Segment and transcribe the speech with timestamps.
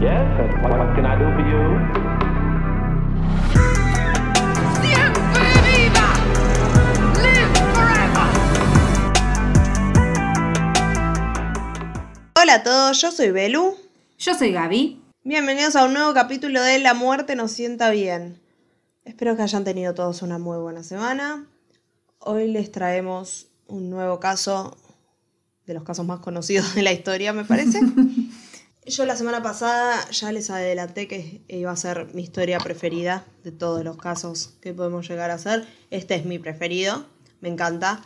[0.00, 0.30] Yes,
[0.62, 1.58] what, what can I do for you?
[4.80, 6.08] Siempre viva!
[7.18, 8.26] Live forever!
[12.36, 13.74] Hola a todos, yo soy Belu.
[14.20, 15.02] Yo soy Gaby.
[15.24, 18.40] Bienvenidos a un nuevo capítulo de La muerte nos sienta bien.
[19.04, 21.44] Espero que hayan tenido todos una muy buena semana.
[22.20, 24.76] Hoy les traemos un nuevo caso,
[25.66, 27.80] de los casos más conocidos de la historia, me parece.
[28.88, 33.52] Yo la semana pasada ya les adelanté que iba a ser mi historia preferida de
[33.52, 35.66] todos los casos que podemos llegar a hacer.
[35.90, 37.04] Este es mi preferido,
[37.40, 38.00] me encanta.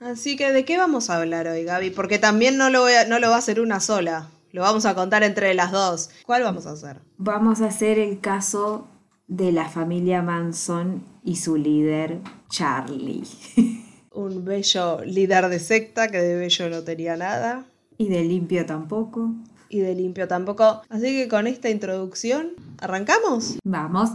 [0.00, 1.90] Así que, ¿de qué vamos a hablar hoy, Gaby?
[1.90, 4.30] Porque también no lo, voy a- no lo va a hacer una sola.
[4.50, 6.10] Lo vamos a contar entre las dos.
[6.26, 7.00] ¿Cuál vamos a hacer?
[7.16, 8.88] Vamos a hacer el caso
[9.28, 12.18] de la familia Manson y su líder,
[12.50, 13.22] Charlie.
[14.10, 17.64] Un bello líder de secta que de bello no tenía nada.
[17.96, 19.30] y de limpio tampoco.
[19.72, 20.82] Y de limpio tampoco.
[20.90, 23.56] Así que con esta introducción, ¿arrancamos?
[23.64, 24.10] Vamos.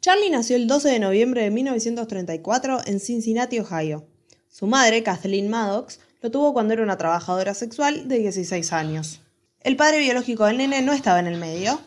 [0.00, 4.04] Charlie nació el 12 de noviembre de 1934 en Cincinnati, Ohio.
[4.48, 9.20] Su madre, Kathleen Maddox, lo tuvo cuando era una trabajadora sexual de 16 años.
[9.60, 11.78] El padre biológico del nene no estaba en el medio.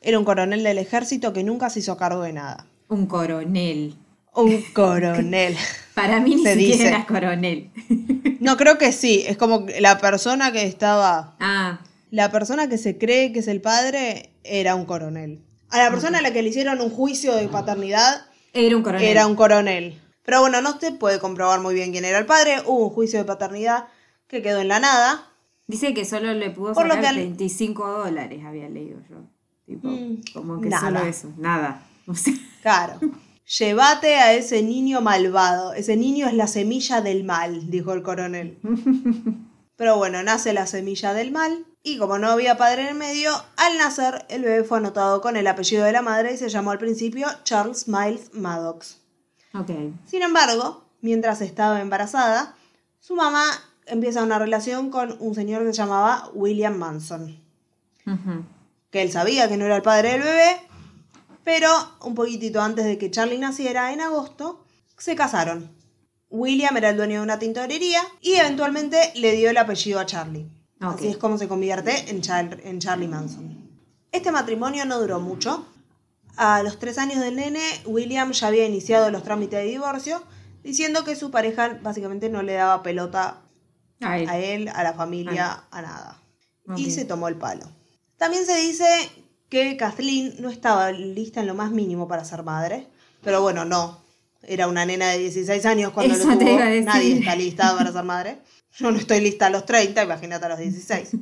[0.00, 2.66] Era un coronel del ejército que nunca se hizo cargo de nada.
[2.88, 3.94] Un coronel.
[4.34, 5.56] Un coronel.
[5.94, 6.88] Para mí ni Se siquiera dice.
[6.88, 7.70] era coronel.
[8.40, 9.24] No, creo que sí.
[9.26, 13.48] Es como que la persona que estaba ah, La persona que se cree que es
[13.48, 15.40] el padre era un coronel.
[15.70, 19.08] A la persona a la que le hicieron un juicio de paternidad era un coronel.
[19.08, 20.00] era un coronel.
[20.26, 22.56] Pero bueno, no se puede comprobar muy bien quién era el padre.
[22.66, 23.86] Hubo un juicio de paternidad
[24.28, 25.26] que quedó en la nada.
[25.66, 29.16] Dice que solo le pudo Por lo sacar que al- 25 dólares, había leído yo.
[29.64, 30.82] Tipo, Mm, como que nada.
[30.98, 31.32] solo eso.
[31.38, 31.82] Nada.
[32.06, 33.00] O sea, Claro.
[33.46, 35.74] Llévate a ese niño malvado.
[35.74, 38.58] Ese niño es la semilla del mal, dijo el coronel.
[39.76, 41.66] Pero bueno, nace la semilla del mal.
[41.82, 45.36] Y como no había padre en el medio, al nacer el bebé fue anotado con
[45.36, 49.00] el apellido de la madre y se llamó al principio Charles Miles Maddox.
[49.52, 49.70] ok.
[50.06, 52.54] Sin embargo, mientras estaba embarazada,
[53.00, 53.44] su mamá
[53.84, 57.38] empieza una relación con un señor que se llamaba William Manson,
[58.90, 60.56] que él sabía que no era el padre del bebé,
[61.44, 61.68] pero
[62.02, 64.64] un poquitito antes de que Charlie naciera, en agosto,
[64.98, 65.70] se casaron.
[66.30, 70.48] William era el dueño de una tintorería y eventualmente le dio el apellido a Charlie.
[70.82, 70.94] Ok.
[70.96, 73.70] Así es como se convierte en, Char- en Charlie Manson.
[74.10, 75.66] Este matrimonio no duró mucho.
[76.36, 80.20] A los tres años del nene, William ya había iniciado los trámites de divorcio,
[80.64, 83.42] diciendo que su pareja básicamente no le daba pelota
[84.00, 86.20] a él, a la familia, a nada.
[86.76, 86.90] Y Ok.
[86.90, 87.66] se tomó el palo.
[88.16, 88.86] También se dice
[89.62, 92.88] que Kathleen no estaba lista en lo más mínimo para ser madre,
[93.22, 94.02] pero bueno, no.
[94.42, 96.58] Era una nena de 16 años cuando Eso lo tuvo.
[96.58, 98.38] Nadie está lista para ser madre.
[98.76, 101.10] Yo no estoy lista a los 30, imagínate a los 16.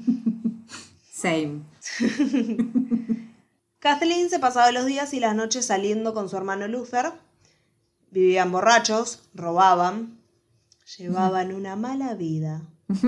[1.12, 1.60] same.
[3.78, 7.12] Kathleen se pasaba los días y las noches saliendo con su hermano Luther.
[8.10, 10.19] Vivían borrachos, robaban,
[10.97, 12.62] llevaban una mala vida.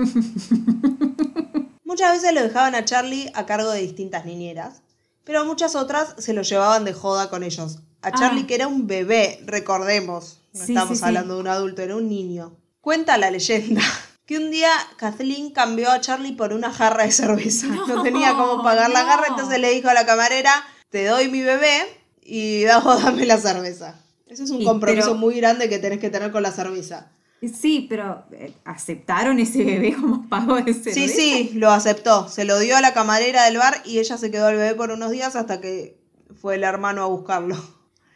[1.83, 4.83] Muchas veces lo dejaban a Charlie a cargo de distintas niñeras,
[5.25, 7.79] pero muchas otras se lo llevaban de joda con ellos.
[8.01, 8.47] A Charlie, Ah.
[8.47, 11.05] que era un bebé, recordemos, no Sí, estamos sí, sí.
[11.05, 12.55] hablando de un adulto, era un niño.
[12.81, 13.81] Cuenta la leyenda
[14.25, 17.67] que un día Kathleen cambió a Charlie por una jarra de cerveza.
[17.87, 19.09] No, tenía cómo pagar la no.
[19.09, 20.51] jarra, entonces le dijo a la camarera,
[20.89, 21.81] te doy mi bebé
[22.21, 23.95] y dame la cerveza.
[24.27, 27.11] Eso es un compromiso pero- muy grande que tenés que tener con la cerveza.
[27.49, 30.93] Sí, pero eh, ¿aceptaron ese bebé como pago de cerveza?
[30.93, 32.27] Sí, sí, lo aceptó.
[32.29, 34.91] Se lo dio a la camarera del bar y ella se quedó al bebé por
[34.91, 35.99] unos días hasta que
[36.39, 37.55] fue el hermano a buscarlo.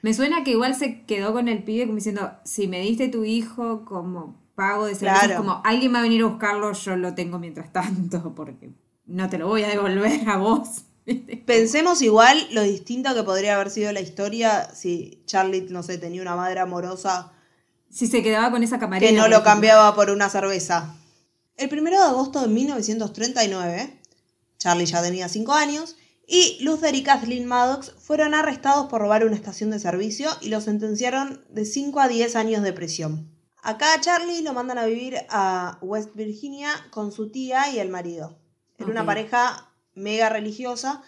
[0.02, 3.26] Me suena que igual se quedó con el pibe como diciendo, si me diste tu
[3.26, 5.38] hijo como pago de cerveza, Claro.
[5.42, 8.72] como alguien va a venir a buscarlo, yo lo tengo mientras tanto, porque
[9.06, 10.84] no te lo voy a devolver a vos.
[11.46, 16.22] Pensemos igual lo distinto que podría haber sido la historia si Charlie, no sé, tenía
[16.22, 17.32] una madre amorosa
[17.92, 19.12] Si se quedaba con esa camarera.
[19.12, 20.96] que no lo cambiaba por una cerveza.
[21.58, 24.00] El 1 de agosto de 1939,
[24.58, 25.96] Charlie ya tenía 5 años,
[26.26, 30.62] y Luther y Kathleen Maddox fueron arrestados por robar una estación de servicio y lo
[30.62, 33.36] sentenciaron de 5 a 10 años de prisión.
[33.64, 37.90] Acá a Charlie lo mandan a vivir a West Virginia con su tía y el
[37.90, 38.38] marido.
[38.78, 41.02] Era una pareja mega religiosa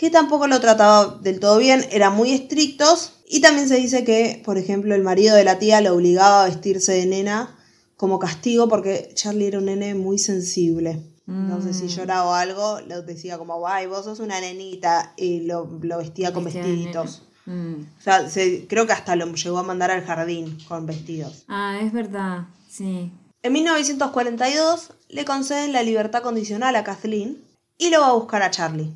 [0.00, 4.40] que tampoco lo trataba del todo bien, eran muy estrictos y también se dice que,
[4.46, 7.54] por ejemplo, el marido de la tía lo obligaba a vestirse de nena
[7.98, 11.02] como castigo porque Charlie era un nene muy sensible.
[11.28, 11.88] Entonces, si Mm.
[11.88, 16.32] lloraba o algo, le decía como, ay, vos sos una nenita, y lo, lo vestía
[16.32, 17.22] con vestiditos.
[17.44, 17.74] Mm.
[17.98, 21.44] O sea, se- creo que hasta lo llegó a mandar al jardín con vestidos.
[21.46, 23.12] Ah, es verdad, sí.
[23.42, 27.36] En 1942 le conceden la libertad condicional a Kathleen
[27.78, 28.90] y lo va a buscar a Charlie.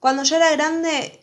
[0.00, 1.20] Cuando ya era grande,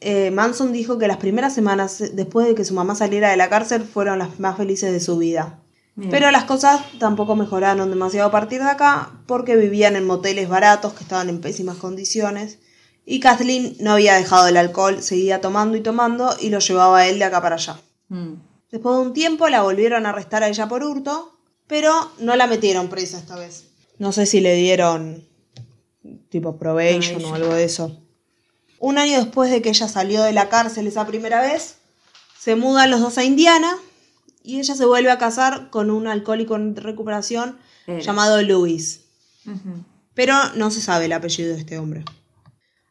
[0.00, 3.50] eh, Manson dijo que las primeras semanas después de que su mamá saliera de la
[3.50, 5.60] cárcel fueron las más felices de su vida.
[5.94, 6.10] Bien.
[6.10, 10.94] Pero las cosas tampoco mejoraron demasiado a partir de acá porque vivían en moteles baratos
[10.94, 12.58] que estaban en pésimas condiciones
[13.06, 17.06] y Kathleen no había dejado el alcohol, seguía tomando y tomando y lo llevaba a
[17.06, 17.78] él de acá para allá.
[18.08, 18.34] Mm.
[18.72, 22.46] Después de un tiempo la volvieron a arrestar a ella por hurto, pero no la
[22.46, 23.66] metieron presa esta vez.
[23.98, 25.24] No sé si le dieron
[26.28, 27.32] tipo probation, Probation.
[27.32, 28.03] o algo de eso.
[28.84, 31.76] Un año después de que ella salió de la cárcel esa primera vez,
[32.38, 33.74] se mudan los dos a Indiana
[34.42, 38.00] y ella se vuelve a casar con un alcohólico en recuperación Era.
[38.00, 39.00] llamado Louis.
[40.12, 42.04] Pero no se sabe el apellido de este hombre.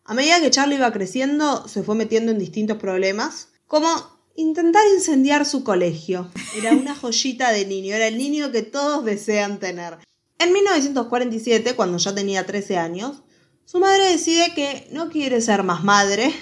[0.04, 3.88] A medida que Charlie iba creciendo, se fue metiendo en distintos problemas, como
[4.36, 6.28] intentar incendiar su colegio.
[6.58, 10.00] Era una joyita de niño, era el niño que todos desean tener.
[10.40, 13.22] En 1947, cuando ya tenía 13 años,
[13.66, 16.34] su madre decide que no quiere ser más madre,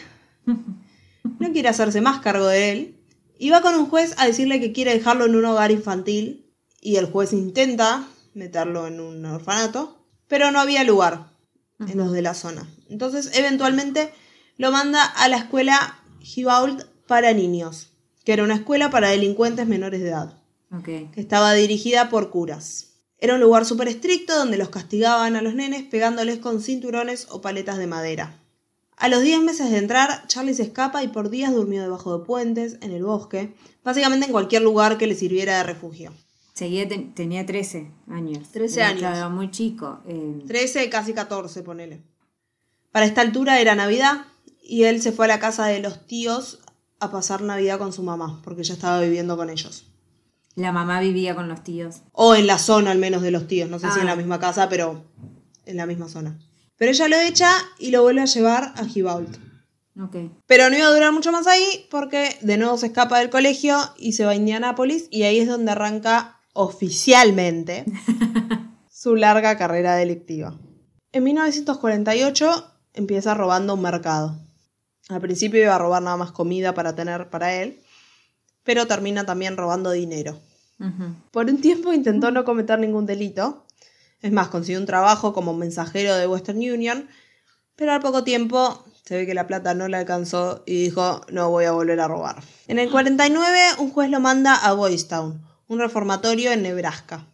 [0.45, 2.97] no quiere hacerse más cargo de él,
[3.38, 6.95] y va con un juez a decirle que quiere dejarlo en un hogar infantil, y
[6.97, 11.31] el juez intenta meterlo en un orfanato, pero no había lugar
[11.79, 12.68] en los de la zona.
[12.89, 14.13] Entonces, eventualmente
[14.57, 17.89] lo manda a la escuela Gibault para niños,
[18.24, 20.38] que era una escuela para delincuentes menores de edad,
[20.71, 20.85] Ok.
[20.85, 22.90] que estaba dirigida por curas.
[23.21, 27.39] Era un lugar súper estricto donde los castigaban a los nenes pegándoles con cinturones o
[27.39, 28.38] paletas de madera.
[28.97, 32.25] A los 10 meses de entrar, Charlie se escapa y por días durmió debajo de
[32.25, 33.53] puentes, en el bosque,
[33.83, 36.12] básicamente en cualquier lugar que le sirviera de refugio.
[36.53, 38.50] Seguía ten- tenía 13 años.
[38.51, 39.00] 13 Era, años.
[39.00, 40.01] claro, muy chico.
[40.07, 42.01] eh, 13, casi 14, ponele.
[42.91, 44.25] Para esta altura era Navidad
[44.62, 46.59] y él se fue a la casa de los tíos
[47.00, 49.90] a pasar Navidad con su mamá, porque ya estaba viviendo con ellos.
[50.56, 52.01] La mamá vivía con los tíos.
[52.12, 54.01] O en la zona al menos de los tíos, no sé si Ah.
[54.01, 55.06] en la misma casa, pero
[55.65, 56.38] en la misma zona.
[56.77, 57.50] Pero ella lo echa
[57.80, 59.38] y lo vuelve a llevar a Gibault.
[60.01, 60.15] Ok.
[60.48, 63.77] Pero no iba a durar mucho más ahí porque de nuevo se escapa del colegio
[63.98, 67.86] y se va a Indianápolis y ahí es donde arranca oficialmente
[68.89, 70.57] su larga carrera delictiva.
[71.12, 74.39] En 1948 empieza robando un mercado.
[75.09, 77.80] Al principio iba a robar nada más comida para tener para él,
[78.63, 80.39] pero termina también robando dinero.
[81.29, 83.65] Por un tiempo intentó no cometer ningún delito.
[84.21, 87.07] Es más, consiguió un trabajo como mensajero de Western Union,
[87.75, 91.49] pero al poco tiempo se ve que la plata no le alcanzó y dijo, no
[91.49, 92.41] voy a volver a robar.
[92.67, 97.27] En el 49, un juez lo manda a Boys Town, un reformatorio en Nebraska.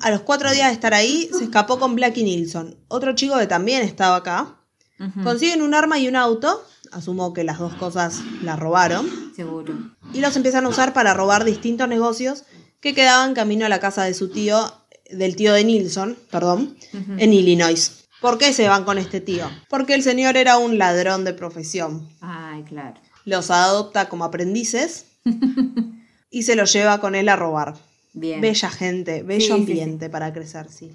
[0.00, 3.46] A los cuatro días de estar ahí, se escapó con Blackie Nilsson, otro chico que
[3.46, 4.56] también estaba acá.
[4.98, 5.22] Ujú.
[5.22, 9.74] Consiguen un arma y un auto, asumo que las dos cosas las robaron Seguro.
[10.12, 12.44] y los empiezan a usar para robar distintos negocios
[12.80, 14.72] que quedaban camino a la casa de su tío,
[15.10, 16.76] del tío de Nilsson, perdón,
[17.18, 18.04] en Illinois.
[18.20, 19.50] ¿Por qué se van con este tío?
[19.68, 22.08] Porque el señor era un ladrón de profesión.
[22.20, 23.00] Ay, claro.
[23.24, 25.06] Los adopta como aprendices
[26.30, 27.74] y se los lleva con él a robar.
[28.12, 28.40] Bien.
[28.40, 30.92] Bella gente, bello Sí, sí, ambiente para crecer, sí.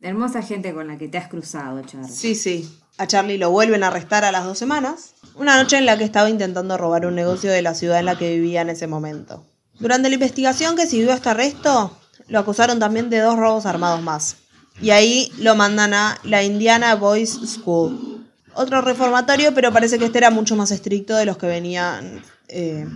[0.00, 2.08] Hermosa gente con la que te has cruzado, Charlie.
[2.08, 2.78] Sí, sí.
[2.96, 5.14] A Charlie lo vuelven a arrestar a las dos semanas.
[5.38, 8.18] Una noche en la que estaba intentando robar un negocio de la ciudad en la
[8.18, 9.44] que vivía en ese momento.
[9.78, 11.96] Durante la investigación que siguió a este arresto,
[12.26, 14.36] lo acusaron también de dos robos armados más.
[14.82, 18.26] Y ahí lo mandan a la Indiana Boys School.
[18.54, 22.22] Otro reformatorio, pero parece que este era mucho más estricto de los que venían.
[22.48, 22.86] eh,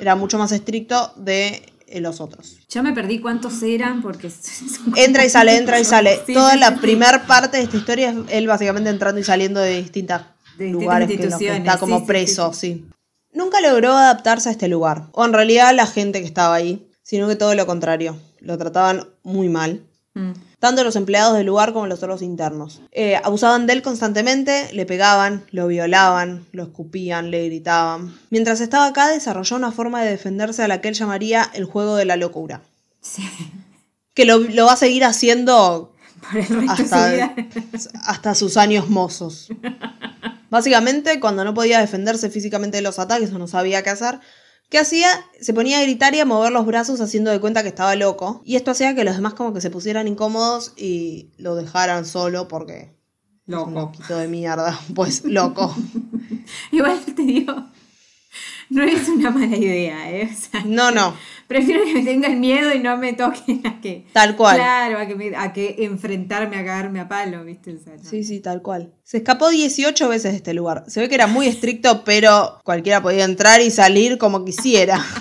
[0.00, 2.56] era mucho más estricto de eh, los otros.
[2.68, 4.30] Ya me perdí cuántos eran porque...
[4.96, 6.20] Entra y sale, entra y sale.
[6.26, 6.80] Sí, Toda sí, la sí, sí.
[6.80, 10.22] primer parte de esta historia es él básicamente entrando y saliendo de distintas
[10.58, 12.84] De lugares que que está como sí, preso, sí, sí.
[13.32, 17.26] Nunca logró adaptarse a este lugar, o en realidad la gente que estaba ahí, sino
[17.28, 18.16] que todo lo contrario.
[18.40, 19.82] Lo trataban muy mal.
[20.14, 20.32] Mm.
[20.60, 22.80] Tanto los empleados del lugar como los otros internos.
[22.92, 28.16] Eh, abusaban de él constantemente, le pegaban, lo violaban, lo escupían, le gritaban.
[28.30, 31.96] Mientras estaba acá desarrolló una forma de defenderse a la que él llamaría el juego
[31.96, 32.62] de la locura.
[33.00, 33.22] Sí.
[34.14, 35.92] Que lo, lo va a seguir haciendo
[36.30, 37.34] Por el resto de su hasta, vida.
[38.04, 39.48] hasta sus años mozos.
[40.54, 44.20] Básicamente, cuando no podía defenderse físicamente de los ataques o no sabía qué hacer,
[44.70, 45.08] ¿qué hacía?
[45.40, 48.40] Se ponía a gritar y a mover los brazos haciendo de cuenta que estaba loco.
[48.44, 52.46] Y esto hacía que los demás como que se pusieran incómodos y lo dejaran solo
[52.46, 52.88] porque es
[53.48, 53.70] un Loco.
[53.72, 54.78] loquito de mierda.
[54.94, 55.74] Pues loco.
[56.70, 57.52] Igual te digo,
[58.70, 60.30] no es una mala idea, ¿eh?
[60.32, 61.14] O sea, No, no.
[61.46, 64.06] prefiero que me tengan miedo y no me toquen a que...
[64.12, 64.56] Tal cual.
[64.56, 67.74] Claro, a que, me- a que enfrentarme a cagarme a palo, ¿viste?
[67.74, 68.02] O sea, no.
[68.08, 68.92] Sí, sí, tal cual.
[69.02, 70.84] Se escapó 18 veces de este lugar.
[70.88, 75.04] Se ve que era muy estricto, pero cualquiera podía entrar y salir como quisiera.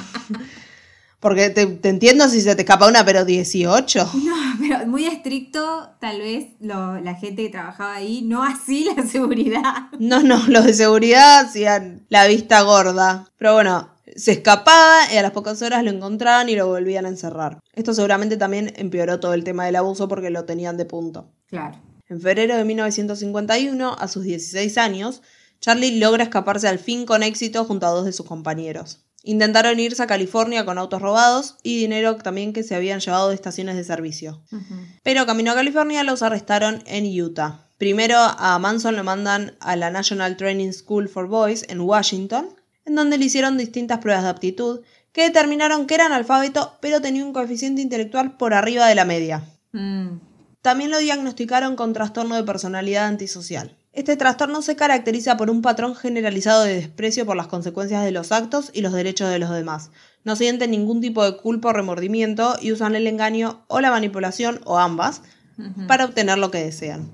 [1.23, 4.11] Porque te, te entiendo si se te escapa una, pero 18.
[4.23, 9.01] No, pero muy estricto, tal vez lo- la gente que trabajaba ahí, no así la
[9.07, 9.63] seguridad.
[9.97, 13.25] No, no, los de seguridad hacían la vista gorda.
[13.37, 17.09] Pero bueno, se escapaba y a las pocas horas lo encontraban y lo volvían a
[17.09, 17.59] encerrar.
[17.73, 21.31] Esto seguramente también empeoró todo el tema del abuso porque lo tenían de punto.
[21.47, 21.79] Claro.
[22.09, 25.21] En febrero de 1951, a sus 16 años,
[25.61, 28.99] Charlie logra escaparse al fin con éxito junto a dos de sus compañeros.
[29.25, 33.35] Intentaron irse a California con autos robados y dinero también que se habían llevado de
[33.35, 34.43] estaciones de servicio.
[35.01, 37.61] Pero camino a California los arrestaron en Utah.
[37.77, 42.49] Primero a Manson lo mandan a la National Training School for Boys en Washington,
[42.85, 44.81] en donde le hicieron distintas pruebas de aptitud
[45.13, 49.43] que determinaron que era analfabeto pero tenía un coeficiente intelectual por arriba de la media.
[49.71, 50.19] Mm,
[50.61, 53.77] También lo diagnosticaron con trastorno de personalidad antisocial.
[53.93, 58.31] Este trastorno se caracteriza por un patrón generalizado de desprecio por las consecuencias de los
[58.31, 59.91] actos y los derechos de los demás.
[60.23, 64.61] No sienten ningún tipo de culpa o remordimiento y usan el engaño o la manipulación
[64.65, 65.21] o ambas
[65.87, 67.11] para obtener lo que desean.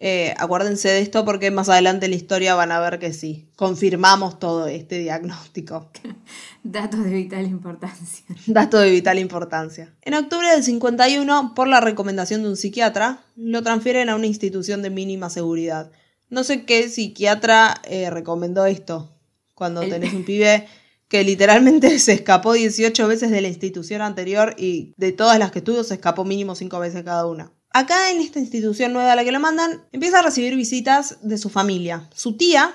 [0.00, 3.48] Eh, acuérdense de esto porque más adelante en la historia van a ver que sí.
[3.56, 5.90] Confirmamos todo este diagnóstico.
[6.62, 8.24] Datos de vital importancia.
[8.46, 9.92] Dato de vital importancia.
[10.02, 14.82] En octubre del 51, por la recomendación de un psiquiatra, lo transfieren a una institución
[14.82, 15.90] de mínima seguridad.
[16.30, 19.12] No sé qué psiquiatra eh, recomendó esto.
[19.54, 20.68] Cuando El- tenés un pibe
[21.08, 25.58] que literalmente se escapó 18 veces de la institución anterior y de todas las que
[25.58, 27.50] estuvo se escapó mínimo 5 veces cada una.
[27.78, 31.38] Acá en esta institución nueva a la que lo mandan, empieza a recibir visitas de
[31.38, 32.08] su familia.
[32.14, 32.74] Su tía,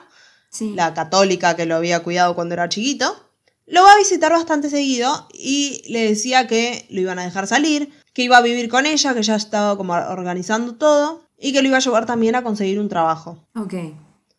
[0.50, 0.72] Sí.
[0.76, 3.14] la católica que lo había cuidado cuando era chiquito,
[3.66, 7.92] lo va a visitar bastante seguido y le decía que lo iban a dejar salir,
[8.14, 11.68] que iba a vivir con ella, que ya estaba como organizando todo y que lo
[11.68, 13.46] iba a llevar también a conseguir un trabajo.
[13.58, 13.74] Ok.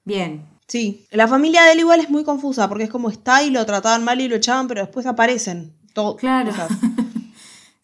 [0.04, 0.47] Bien.
[0.66, 3.66] Sí, la familia de él igual es muy confusa porque es como está y lo
[3.66, 5.75] trataban mal y lo echaban, pero después aparecen.
[5.92, 6.50] Todo, Claro.
[6.52, 6.71] cosas.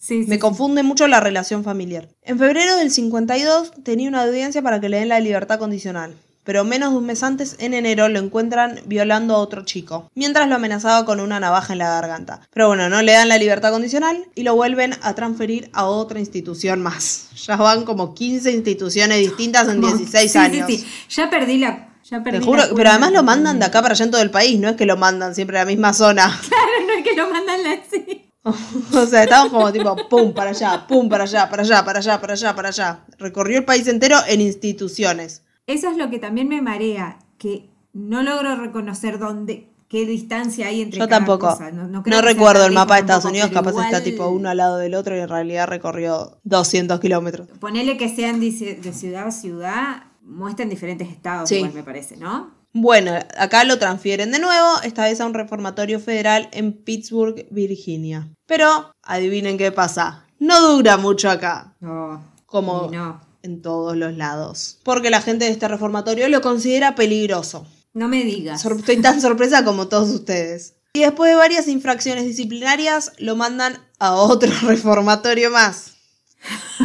[0.00, 0.30] Sí, sí.
[0.30, 2.08] Me confunde mucho la relación familiar.
[2.22, 6.64] En febrero del 52 tenía una audiencia para que le den la libertad condicional, pero
[6.64, 10.54] menos de un mes antes, en enero, lo encuentran violando a otro chico, mientras lo
[10.54, 12.40] amenazaba con una navaja en la garganta.
[12.50, 16.18] Pero bueno, no le dan la libertad condicional y lo vuelven a transferir a otra
[16.18, 17.28] institución más.
[17.46, 20.66] Ya van como 15 instituciones distintas en 16 Sí, años.
[20.66, 20.86] Sí, sí.
[21.10, 21.88] Ya perdí la.
[22.04, 24.30] Ya perdí Te juro, pero además lo mandan de acá para allá en todo el
[24.30, 26.40] país, no es que lo mandan siempre a la misma zona.
[26.48, 28.29] Claro, no es que lo mandan la sí.
[28.94, 32.20] O sea, estábamos como tipo, pum, para allá, pum, para allá, para allá, para allá,
[32.20, 33.04] para allá, para allá.
[33.18, 35.44] Recorrió el país entero en instituciones.
[35.66, 40.80] Eso es lo que también me marea, que no logro reconocer dónde, qué distancia hay
[40.82, 41.48] entre Yo cada tampoco.
[41.48, 41.70] cosa.
[41.70, 44.48] No, no No, creo sea recuerdo el mapa de Estados Unidos, capaz está tipo uno
[44.48, 47.48] al lado del otro y en realidad recorrió 200 kilómetros.
[47.60, 51.56] Ponele que sean de ciudad a ciudad, muestran diferentes estados, Sí.
[51.56, 52.58] igual me parece, ¿no?
[52.72, 58.28] Bueno, acá lo transfieren de nuevo, esta vez a un reformatorio federal en Pittsburgh, Virginia.
[58.46, 60.26] Pero, adivinen qué pasa.
[60.38, 62.22] No dura mucho acá, No.
[62.46, 63.20] como no.
[63.42, 64.78] en todos los lados.
[64.84, 67.66] Porque la gente de este reformatorio lo considera peligroso.
[67.92, 68.64] No me digas.
[68.64, 70.74] Estoy tan sorpresa como todos ustedes.
[70.94, 75.94] Y después de varias infracciones disciplinarias, lo mandan a otro reformatorio más.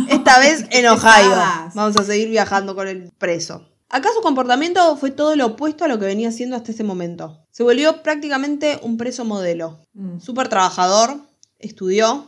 [0.10, 1.36] Esta vez en Ohio.
[1.74, 3.68] Vamos a seguir viajando con el preso.
[3.96, 7.46] Acá su comportamiento fue todo lo opuesto a lo que venía haciendo hasta ese momento.
[7.52, 9.80] Se volvió prácticamente un preso modelo.
[9.94, 10.20] Mm.
[10.20, 11.18] Súper trabajador,
[11.60, 12.26] estudió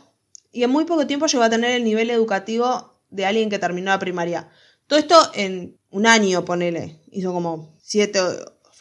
[0.50, 3.90] y en muy poco tiempo llegó a tener el nivel educativo de alguien que terminó
[3.90, 4.48] la primaria.
[4.86, 7.02] Todo esto en un año, ponele.
[7.10, 8.18] Hizo como siete,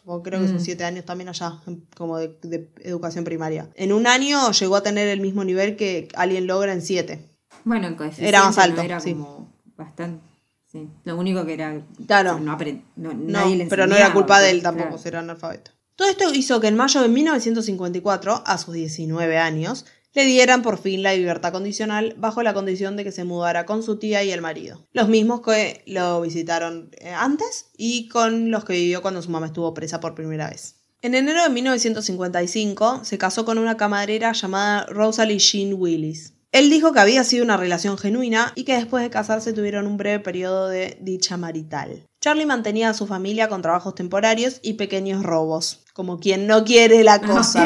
[0.06, 0.62] o creo que son Mm.
[0.62, 3.70] siete años también allá, en- como de, de educación primaria.
[3.75, 7.25] En un año llegó a tener el mismo nivel que alguien logra en siete.
[7.65, 9.12] Bueno, coeficiente Era más no alto, era sí.
[9.12, 10.25] como bastante.
[10.78, 10.90] Sí.
[11.04, 11.82] Lo único que era.
[12.06, 12.40] Claro.
[12.40, 12.58] No
[12.96, 15.04] no, nadie pero no era culpa de él pues, tampoco, claro.
[15.04, 15.72] ser analfabeto.
[15.96, 20.80] Todo esto hizo que en mayo de 1954, a sus 19 años, le dieran por
[20.80, 24.32] fin la libertad condicional bajo la condición de que se mudara con su tía y
[24.32, 24.88] el marido.
[24.94, 29.48] Los mismos que lo visitaron eh, antes y con los que vivió cuando su mamá
[29.48, 30.76] estuvo presa por primera vez.
[31.04, 36.34] En enero de 1955 se casó con una camarera llamada Rosalie Jean Willis.
[36.58, 39.98] Él dijo que había sido una relación genuina y que después de casarse tuvieron un
[39.98, 42.04] breve periodo de dicha marital.
[42.20, 47.04] Charlie mantenía a su familia con trabajos temporarios y pequeños robos, como quien no quiere
[47.04, 47.66] la cosa.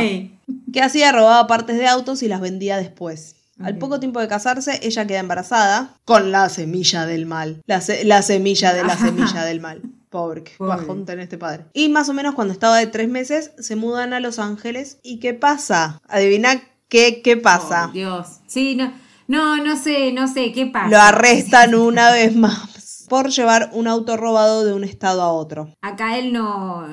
[0.74, 3.36] Que hacía robaba partes de autos y las vendía después.
[3.64, 7.62] Al poco tiempo de casarse, ella queda embarazada con la semilla del mal.
[7.68, 9.82] La, se- la semilla de la semilla del mal.
[10.10, 10.78] Pobre, qué Pobre.
[10.78, 11.66] bajón tenés este padre.
[11.74, 14.98] Y más o menos cuando estaba de tres meses, se mudan a Los Ángeles.
[15.04, 16.02] ¿Y qué pasa?
[16.10, 17.88] Adivina qué, qué pasa.
[17.90, 18.28] Oh, Dios.
[18.46, 18.94] Sí, no.
[19.28, 20.90] No, no sé, no sé, ¿qué pasa?
[20.90, 25.74] Lo arrestan una vez más por llevar un auto robado de un estado a otro.
[25.82, 26.86] Acá él no.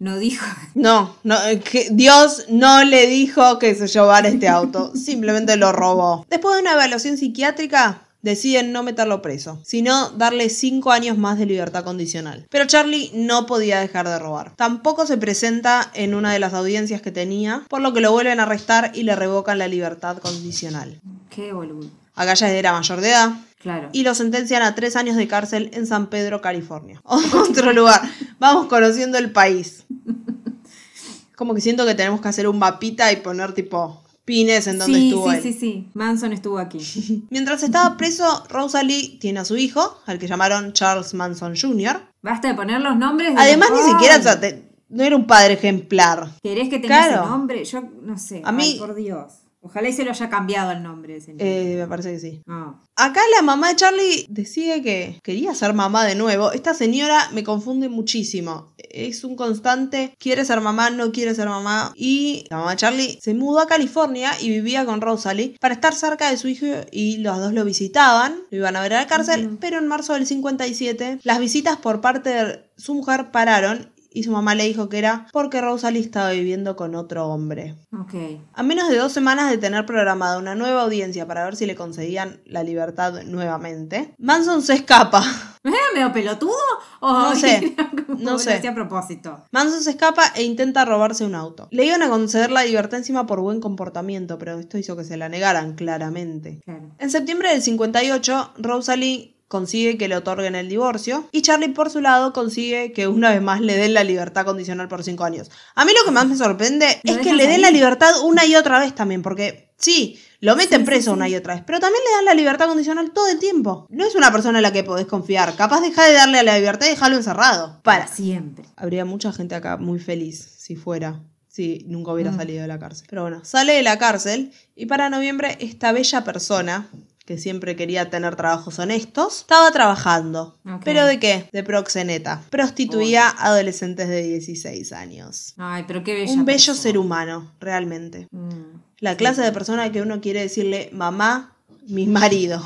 [0.00, 0.44] No dijo.
[0.74, 5.72] No, no eh, que Dios no le dijo que se llevara este auto, simplemente lo
[5.72, 6.26] robó.
[6.28, 11.44] Después de una evaluación psiquiátrica, deciden no meterlo preso, sino darle 5 años más de
[11.46, 12.46] libertad condicional.
[12.50, 14.56] Pero Charlie no podía dejar de robar.
[14.56, 18.40] Tampoco se presenta en una de las audiencias que tenía, por lo que lo vuelven
[18.40, 21.00] a arrestar y le revocan la libertad condicional.
[21.28, 21.90] Qué boludo.
[22.14, 23.88] Acá ya era mayor de edad, Claro.
[23.92, 27.00] y lo sentencian a tres años de cárcel en San Pedro, California.
[27.04, 28.00] Otro lugar.
[28.38, 29.84] Vamos conociendo el país.
[31.36, 34.98] Como que siento que tenemos que hacer un mapita y poner tipo pines en donde
[34.98, 35.42] sí, estuvo sí, él.
[35.42, 35.88] sí, sí.
[35.94, 36.78] Manson estuvo aquí.
[37.30, 42.00] Mientras estaba preso, Rosalie tiene a su hijo, al que llamaron Charles Manson Jr.
[42.22, 43.34] Basta de poner los nombres.
[43.34, 46.30] de Además, los- ni siquiera Ay, o sea, te- no era un padre ejemplar.
[46.42, 47.22] ¿Querés que tenga Claro.
[47.22, 47.64] ese nombre?
[47.64, 48.42] Yo no sé.
[48.44, 49.32] A mí- Ay, por Dios.
[49.64, 51.38] Ojalá y se lo haya cambiado el nombre niño.
[51.38, 52.42] Eh, me parece que sí.
[52.46, 52.74] Ah.
[52.96, 56.52] Acá la mamá de Charlie decide que quería ser mamá de nuevo.
[56.52, 58.74] Esta señora me confunde muchísimo.
[58.76, 61.92] Es un constante, quiere ser mamá, no quiere ser mamá.
[61.96, 65.94] Y la mamá de Charlie se mudó a California y vivía con Rosalie para estar
[65.94, 69.06] cerca de su hijo y los dos lo visitaban, lo iban a ver a la
[69.06, 74.22] cárcel, pero en marzo del 57 las visitas por parte de su mujer pararon y
[74.22, 77.74] su mamá le dijo que era porque Rosalie estaba viviendo con otro hombre.
[77.92, 78.14] Ok.
[78.54, 81.74] A menos de dos semanas de tener programada una nueva audiencia para ver si le
[81.74, 85.22] concedían la libertad nuevamente, Manson se escapa.
[85.64, 86.54] ¿Era medio pelotudo?
[87.00, 87.74] ¿O No sé,
[88.18, 88.54] no sé.
[88.54, 89.44] hacía a propósito?
[89.50, 91.68] Manson se escapa e intenta robarse un auto.
[91.72, 95.16] Le iban a conceder la libertad encima por buen comportamiento, pero esto hizo que se
[95.16, 96.60] la negaran claramente.
[96.64, 96.90] Claro.
[96.98, 102.00] En septiembre del 58, Rosalie consigue que le otorguen el divorcio y Charlie por su
[102.00, 105.50] lado consigue que una vez más le den la libertad condicional por cinco años.
[105.74, 108.56] A mí lo que más me sorprende es que le den la libertad una y
[108.56, 111.16] otra vez también, porque sí, lo meten Sí, preso sí.
[111.16, 113.86] una y otra vez, pero también le dan la libertad condicional todo el tiempo.
[113.90, 116.86] No es una persona en la que podés confiar, capaz deja de darle la libertad
[116.86, 117.80] y dejarlo encerrado.
[117.82, 118.06] Para.
[118.08, 118.64] siempre.
[118.76, 122.36] Habría mucha gente acá muy feliz si fuera, si nunca hubiera Mm.
[122.36, 123.06] salido de la cárcel.
[123.08, 126.88] Pero bueno, sale de la cárcel y para noviembre esta bella persona,
[127.24, 130.58] que siempre quería tener trabajos honestos, estaba trabajando.
[130.84, 131.48] ¿Pero de qué?
[131.52, 132.42] De proxeneta.
[132.50, 135.54] Prostituía adolescentes de 16 años.
[135.56, 136.32] Ay, pero qué bella.
[136.32, 136.82] Un bello persona.
[136.82, 138.28] ser humano, realmente.
[138.30, 138.80] Mm.
[138.98, 141.56] La clase de persona que uno quiere decirle, mamá,
[141.86, 142.62] mi marido,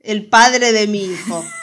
[0.00, 1.44] el padre de mi hijo.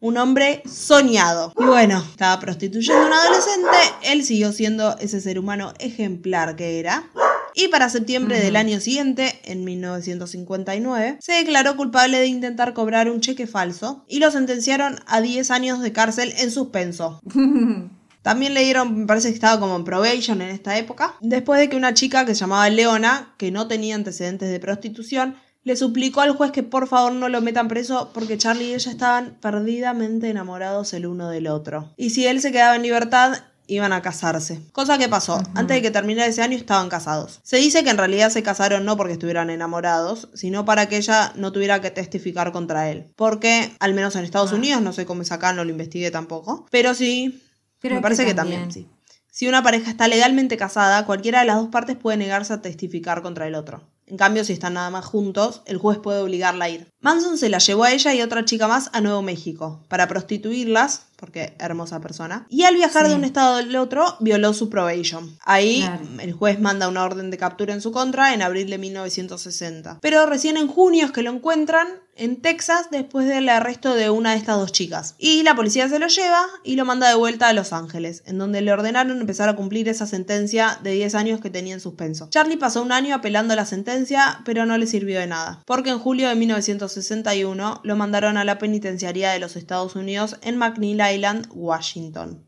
[0.00, 1.52] Un hombre soñado.
[1.56, 6.80] Y bueno, estaba prostituyendo a un adolescente, él siguió siendo ese ser humano ejemplar que
[6.80, 7.04] era.
[7.54, 13.20] Y para septiembre del año siguiente, en 1959, se declaró culpable de intentar cobrar un
[13.20, 17.20] cheque falso y lo sentenciaron a 10 años de cárcel en suspenso.
[18.22, 21.68] También le dieron, me parece que estaba como en probation en esta época, después de
[21.68, 25.34] que una chica que se llamaba Leona, que no tenía antecedentes de prostitución,
[25.64, 28.90] le suplicó al juez que por favor no lo metan preso porque Charlie y ella
[28.90, 31.92] estaban perdidamente enamorados el uno del otro.
[31.96, 33.38] Y si él se quedaba en libertad,
[33.74, 34.60] iban a casarse.
[34.72, 35.42] Cosa que pasó.
[35.54, 37.40] Antes de que terminara ese año estaban casados.
[37.42, 41.32] Se dice que en realidad se casaron no porque estuvieran enamorados, sino para que ella
[41.36, 43.12] no tuviera que testificar contra él.
[43.16, 46.66] Porque, al menos en Estados Unidos, no sé cómo es acá, no lo investigué tampoco.
[46.70, 47.42] Pero sí,
[47.80, 48.86] Creo me parece que que también, también.
[48.86, 48.88] sí.
[49.30, 53.22] Si una pareja está legalmente casada, cualquiera de las dos partes puede negarse a testificar
[53.22, 53.82] contra el otro.
[54.06, 56.88] En cambio, si están nada más juntos, el juez puede obligarla a ir.
[57.00, 60.06] Manson se la llevó a ella y a otra chica más a Nuevo México para
[60.06, 63.10] prostituirlas, porque hermosa persona, y al viajar Sí.
[63.10, 65.38] de un estado al otro, violó su probation.
[65.44, 66.02] Ahí Claro.
[66.18, 69.98] el juez manda una orden de captura en su contra en abril de 1960.
[70.02, 74.32] Pero recién en junio es que lo encuentran en Texas después del arresto de una
[74.32, 75.14] de estas dos chicas.
[75.16, 78.36] Y la policía se lo lleva y lo manda de vuelta a Los Ángeles, en
[78.36, 82.28] donde le ordenaron empezar a cumplir esa sentencia de 10 años que tenía en suspenso.
[82.30, 85.98] Charlie pasó un año apelando la sentencia, pero no le sirvió de nada, porque en
[86.00, 91.48] julio de 1961 lo mandaron a la penitenciaría de los Estados Unidos en McNeil Island,
[91.52, 92.46] Washington.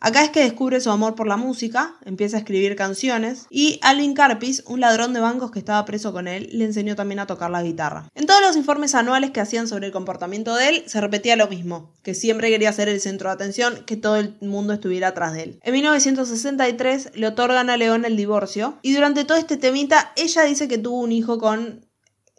[0.00, 4.12] Acá es que descubre su amor por la música, empieza a escribir canciones y Alvin
[4.12, 7.50] Carpis, un ladrón de bancos que estaba preso con él, le enseñó también a tocar
[7.50, 8.10] la guitarra.
[8.14, 11.48] En todos los informes anuales que hacían sobre el comportamiento de él, se repetía lo
[11.48, 15.32] mismo, que siempre quería ser el centro de atención, que todo el mundo estuviera atrás
[15.32, 15.60] de él.
[15.62, 20.68] En 1963 le otorgan a León el divorcio y durante todo este temita ella dice
[20.68, 21.86] que tuvo un hijo con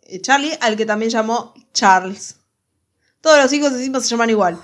[0.03, 2.37] eh, Charlie, al que también llamó Charles.
[3.21, 4.59] Todos los hijos encima se llaman igual.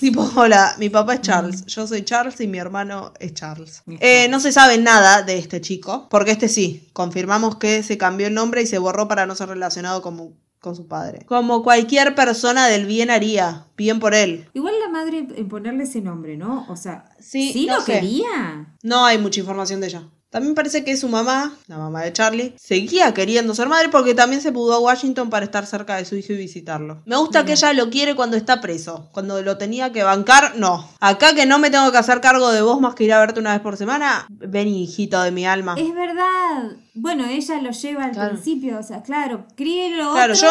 [0.00, 3.82] Tipo, hola, mi papá es Charles, yo soy Charles y mi hermano es Charles.
[4.00, 8.26] Eh, no se sabe nada de este chico, porque este sí, confirmamos que se cambió
[8.26, 11.26] el nombre y se borró para no ser relacionado como, con su padre.
[11.26, 14.48] Como cualquier persona del bien haría, bien por él.
[14.54, 16.66] Igual la madre en ponerle ese nombre, ¿no?
[16.70, 17.92] O sea, Sí, sí no lo sé.
[17.92, 18.74] quería.
[18.82, 20.08] No hay mucha información de ella.
[20.30, 24.40] También parece que su mamá, la mamá de Charlie, seguía queriendo ser madre porque también
[24.40, 27.02] se mudó a Washington para estar cerca de su hijo y visitarlo.
[27.04, 29.08] Me gusta que ella lo quiere cuando está preso.
[29.10, 30.88] Cuando lo tenía que bancar, no.
[31.00, 33.40] Acá que no me tengo que hacer cargo de vos más que ir a verte
[33.40, 35.74] una vez por semana, ven hijito de mi alma.
[35.76, 36.76] Es verdad.
[36.94, 38.30] Bueno, ella lo lleva al Claro.
[38.34, 40.12] principio, o sea, claro, críelo.
[40.12, 40.48] Claro, yo,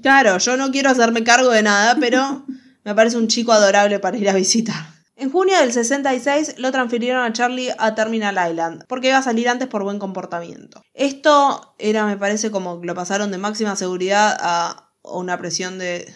[0.00, 2.44] claro, yo no quiero hacerme cargo de nada, pero
[2.84, 4.76] me parece un chico adorable para ir a visitar.
[5.20, 9.48] En junio del 66 lo transfirieron a Charlie a Terminal Island, porque iba a salir
[9.48, 10.80] antes por buen comportamiento.
[10.94, 16.14] Esto era, me parece, como que lo pasaron de máxima seguridad a una presión de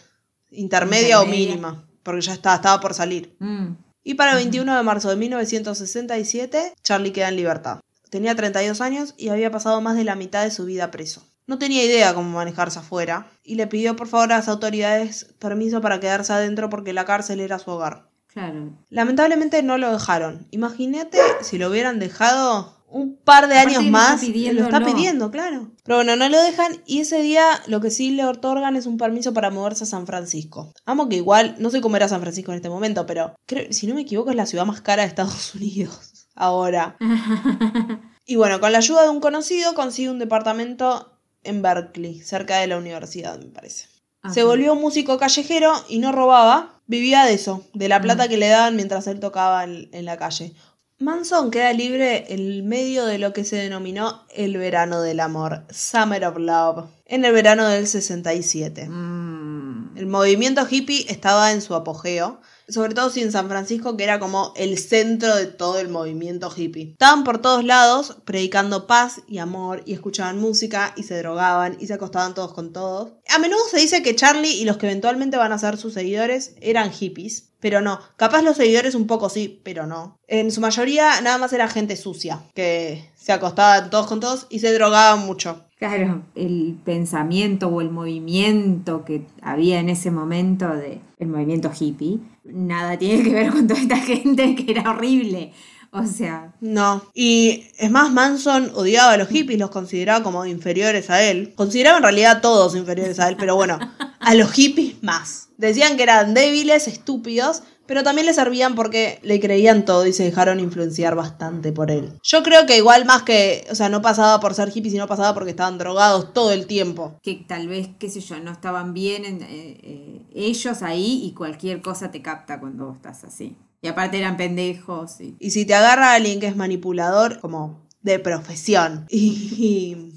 [0.51, 3.35] intermedia, o mínima, porque ya estaba, estaba por salir.
[3.41, 3.73] Mm.
[4.05, 7.81] Y para el 21 de marzo de 1967, Charlie queda en libertad.
[8.09, 11.27] Tenía 32 años y había pasado más de la mitad de su vida preso.
[11.49, 15.81] No tenía idea cómo manejarse afuera y le pidió por favor a las autoridades permiso
[15.81, 18.12] para quedarse adentro porque la cárcel era su hogar.
[18.33, 18.73] Claro.
[18.89, 20.47] Lamentablemente no lo dejaron.
[20.51, 24.21] Imagínate si lo hubieran dejado un par de Aparte años más.
[24.21, 24.87] pidiendo, lo está no.
[24.87, 25.71] pidiendo, claro.
[25.83, 28.99] Pero bueno, no lo dejan y ese día lo que sí le otorgan es un
[28.99, 30.75] permiso para moverse a San Francisco.
[30.85, 33.87] Amo que igual, no sé cómo era San Francisco en este momento, pero creo, si
[33.87, 36.97] no me equivoco es la ciudad más cara de Estados Unidos ahora.
[38.25, 42.69] Y bueno, con la ayuda de un conocido consigue un departamento en Berkeley, cerca de
[42.69, 43.87] la universidad, me parece.
[44.31, 44.45] Se Ajá.
[44.45, 48.49] volvió un músico callejero y no robaba, vivía de eso, de la plata que le
[48.49, 50.53] daban mientras él tocaba en, en la calle.
[50.99, 56.25] Manson queda libre en medio de lo que se denominó el verano del amor, Summer
[56.25, 58.89] of Love, en el verano del 67.
[58.89, 59.97] Mm.
[59.97, 62.41] El movimiento hippie estaba en su apogeo,
[62.73, 66.53] sobre todo si en San Francisco, que era como el centro de todo el movimiento
[66.55, 66.93] hippie.
[66.93, 71.87] Estaban por todos lados predicando paz y amor y escuchaban música y se drogaban y
[71.87, 73.13] se acostaban todos con todos.
[73.29, 76.55] A menudo se dice que Charlie y los que eventualmente van a ser sus seguidores
[76.61, 77.49] eran hippies.
[77.63, 80.19] Pero no, capaz los seguidores un poco sí, pero no.
[80.27, 84.59] En su mayoría nada más era gente sucia, que se acostaban todos con todos y
[84.59, 85.65] se drogaban mucho.
[85.83, 92.21] Claro, el pensamiento o el movimiento que había en ese momento de el movimiento hippie,
[92.45, 95.53] nada tiene que ver con toda esta gente que era horrible.
[95.91, 97.03] O sea, No.
[97.15, 101.53] Y es más, Manson odiaba a los hippies, los consideraba como inferiores a él.
[101.57, 103.81] Consideraba en realidad a todos inferiores a él, pero bueno,
[104.21, 105.49] a los hippies más.
[105.57, 110.25] Decían que eran débiles, estúpidos, pero también le servían porque le creían todo y se
[110.25, 112.13] dejaron influenciar bastante por él.
[112.23, 115.35] Yo creo que igual más que, o sea, no pasaba por ser hippie, sino pasaba
[115.35, 117.19] porque estaban drogados todo el tiempo.
[117.23, 121.33] que tal vez, qué sé yo, no estaban bien en- eh, eh, ellos ahí y
[121.35, 123.57] cualquier cosa te capta cuando vos estás así.
[123.81, 125.35] Y aparte eran pendejos y...
[125.41, 130.13] Y si te agarra alguien que es manipulador, como de profesión, y,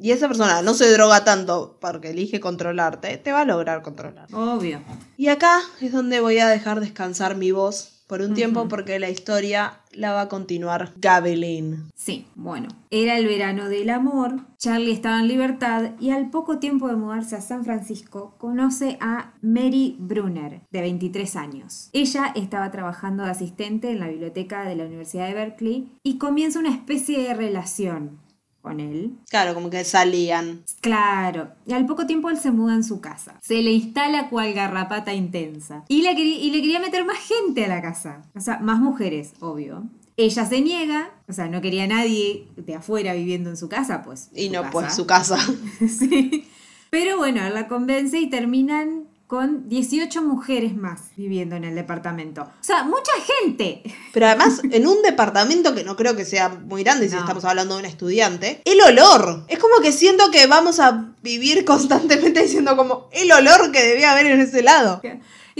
[0.00, 4.26] y esa persona no se droga tanto porque elige controlarte, te va a lograr controlar.
[4.32, 4.80] Obvio.
[5.16, 9.08] Y acá es donde voy a dejar descansar mi voz por un tiempo porque la
[9.08, 11.90] historia la va a continuar Gabelin.
[11.94, 16.88] Sí, bueno, era el verano del amor, Charlie estaba en libertad y al poco tiempo
[16.88, 21.88] de mudarse a San Francisco conoce a Mary Brunner, de 23 años.
[21.92, 26.58] Ella estaba trabajando de asistente en la biblioteca de la Universidad de Berkeley y comienza
[26.58, 28.18] una especie de relación
[28.62, 29.18] con él.
[29.28, 30.64] Claro, como que salían.
[30.80, 33.38] Claro, y al poco tiempo él se muda en su casa.
[33.40, 35.84] Se le instala cual garrapata intensa.
[35.88, 38.22] Y le, quería, y le quería meter más gente a la casa.
[38.34, 39.84] O sea, más mujeres, obvio.
[40.16, 44.02] Ella se niega, o sea, no quería a nadie de afuera viviendo en su casa,
[44.02, 44.28] pues.
[44.34, 44.72] Y no, casa.
[44.72, 45.38] pues su casa.
[45.88, 46.46] sí.
[46.90, 52.42] Pero bueno, la convence y terminan con 18 mujeres más viviendo en el departamento.
[52.42, 53.80] O sea, mucha gente.
[54.12, 57.74] Pero además, en un departamento que no creo que sea muy grande si estamos hablando
[57.74, 59.44] de un estudiante, el olor.
[59.46, 64.10] Es como que siento que vamos a vivir constantemente diciendo como el olor que debía
[64.10, 65.00] haber en ese lado.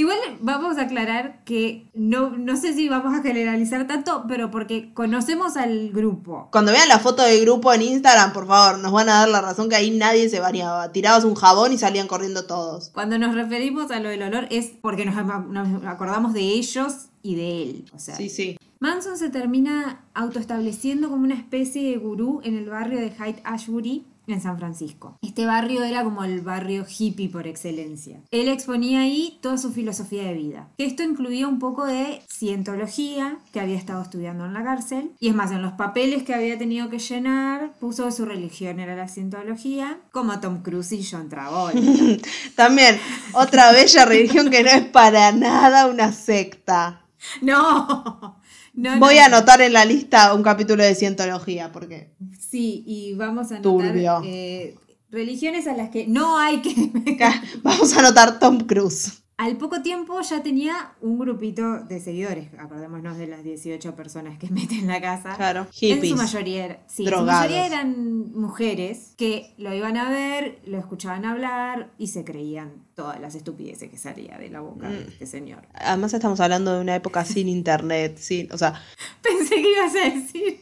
[0.01, 4.95] Igual vamos a aclarar que no, no sé si vamos a generalizar tanto, pero porque
[4.95, 6.49] conocemos al grupo.
[6.51, 9.43] Cuando vean la foto del grupo en Instagram, por favor, nos van a dar la
[9.43, 10.91] razón que ahí nadie se bañaba.
[10.91, 12.89] Tirabas un jabón y salían corriendo todos.
[12.95, 15.15] Cuando nos referimos a lo del olor es porque nos,
[15.49, 17.85] nos acordamos de ellos y de él.
[17.95, 18.57] O sea, Sí, sí.
[18.79, 24.07] Manson se termina autoestableciendo como una especie de gurú en el barrio de Hyde Ashbury
[24.33, 25.17] en San Francisco.
[25.23, 28.21] Este barrio era como el barrio hippie por excelencia.
[28.31, 30.69] Él exponía ahí toda su filosofía de vida.
[30.79, 35.13] Esto incluía un poco de cientología que había estado estudiando en la cárcel.
[35.21, 38.81] Y es más, en los papeles que había tenido que llenar, puso que su religión
[38.81, 41.81] era la cientología, como Tom Cruise y John Travolta.
[42.55, 42.99] También,
[43.33, 47.01] otra bella religión que no es para nada una secta.
[47.43, 48.40] no,
[48.75, 49.23] no, Voy no.
[49.23, 53.63] a anotar en la lista un capítulo de cientología, porque Sí, y vamos a anotar
[53.63, 54.23] Turbio.
[54.25, 54.77] eh,
[55.11, 56.75] religiones a las que no hay que...
[57.63, 59.23] vamos a anotar Tom Cruise.
[59.43, 64.51] Al poco tiempo ya tenía un grupito de seguidores, acordémonos de las 18 personas que
[64.51, 65.35] meten en la casa.
[65.35, 66.11] Claro, En hippies.
[66.11, 71.25] su mayoría, sí, en su mayoría eran mujeres que lo iban a ver, lo escuchaban
[71.25, 74.93] hablar y se creían todas las estupideces que salía de la boca Mm.
[74.93, 75.63] de este señor.
[75.73, 78.75] Además estamos hablando de una época sin internet, sin, o sea,
[79.23, 80.61] Pensé que ibas a decir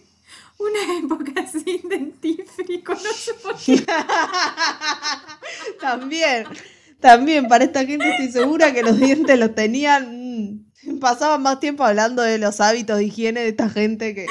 [0.56, 3.84] una época sin dentífrico, no sé por qué.
[5.80, 6.44] también,
[7.00, 11.84] también para esta gente estoy segura que los dientes los tenían, mm, pasaban más tiempo
[11.84, 14.26] hablando de los hábitos de higiene de esta gente que...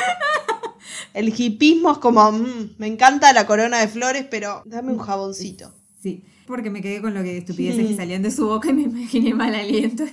[1.14, 5.74] El hipismo es como, mm, me encanta la corona de flores, pero dame un jaboncito.
[6.02, 8.82] Sí, porque me quedé con lo que estupideces que salían de su boca y me
[8.84, 10.06] imaginé mal aliento.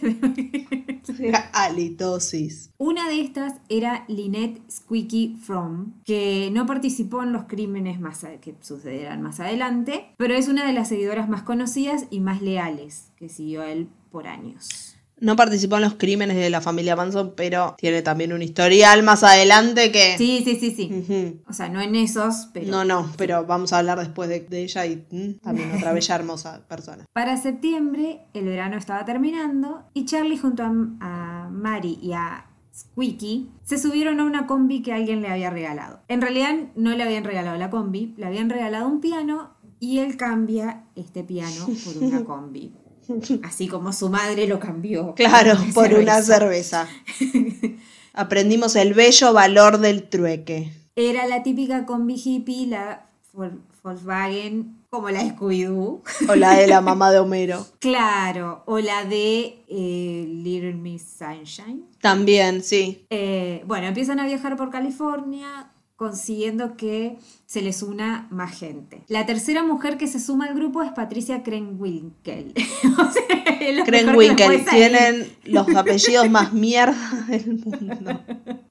[1.52, 2.70] Halitosis.
[2.76, 8.54] Una de estas era Lynette Squeaky From, que no participó en los crímenes más que
[8.60, 13.28] sucederán más adelante, pero es una de las seguidoras más conocidas y más leales que
[13.28, 14.96] siguió a él por años.
[15.24, 19.22] No participó en los crímenes de la familia Manson, pero tiene también un historial más
[19.22, 20.18] adelante que...
[20.18, 21.40] Sí, sí, sí, sí.
[21.48, 22.70] O sea, no en esos, pero...
[22.70, 26.14] No, no, pero vamos a hablar después de, de ella y mm, también otra bella
[26.14, 27.06] hermosa persona.
[27.14, 33.50] Para septiembre, el verano estaba terminando y Charlie junto a, a Mary y a Squeaky
[33.62, 36.00] se subieron a una combi que alguien le había regalado.
[36.08, 40.16] En realidad no le habían regalado la combi, le habían regalado un piano y él
[40.16, 42.72] cambia este piano por una combi.
[43.42, 45.14] Así como su madre lo cambió.
[45.14, 46.86] Claro, por una cerveza.
[46.86, 46.88] cerveza.
[48.14, 50.70] Aprendimos el bello valor del trueque.
[50.96, 56.02] Era la típica combi hippie, la Vol- Volkswagen, como la de Scooby-Doo.
[56.28, 57.66] O la de la mamá de Homero.
[57.80, 61.82] Claro, o la de eh, Little Miss Sunshine.
[62.00, 63.04] También, sí.
[63.10, 69.04] Eh, bueno, empiezan a viajar por California consiguiendo que se les una más gente.
[69.08, 72.52] La tercera mujer que se suma al grupo es Patricia Krenwinkel.
[72.98, 76.96] o sea, Krenwinkel tienen los apellidos más mierda
[77.28, 78.20] del mundo.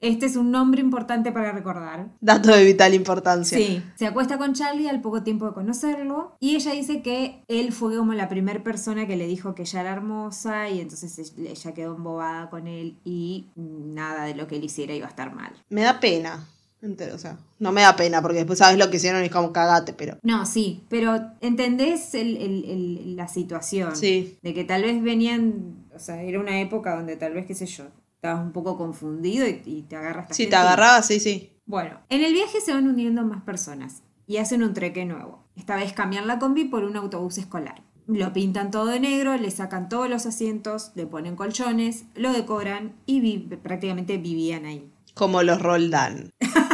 [0.00, 2.08] Este es un nombre importante para recordar.
[2.20, 3.56] Dato de vital importancia.
[3.56, 7.72] Sí, se acuesta con Charlie al poco tiempo de conocerlo y ella dice que él
[7.72, 11.72] fue como la primera persona que le dijo que ella era hermosa y entonces ella
[11.72, 15.52] quedó embobada con él y nada de lo que él hiciera iba a estar mal.
[15.70, 16.46] Me da pena.
[16.84, 19.32] Entero, o sea, no me da pena porque después sabes lo que hicieron y es
[19.32, 20.18] como cagate, pero.
[20.22, 23.96] No, sí, pero ¿entendés el- el- el- la situación?
[23.96, 24.36] Sí.
[24.42, 27.64] De que tal vez venían, o sea, era una época donde tal vez, qué sé
[27.66, 27.84] yo,
[28.16, 31.50] estabas un poco confundido y, y te agarras Si te agarraba, sí, sí.
[31.66, 35.42] Bueno, en el viaje se van uniendo más personas y hacen un treque nuevo.
[35.56, 37.82] Esta vez cambian la combi por un autobús escolar.
[38.06, 42.92] Lo pintan todo de negro, le sacan todos los asientos, le ponen colchones, lo decoran
[43.06, 44.90] y vi- prácticamente vivían ahí.
[45.14, 46.28] Como los Roldán.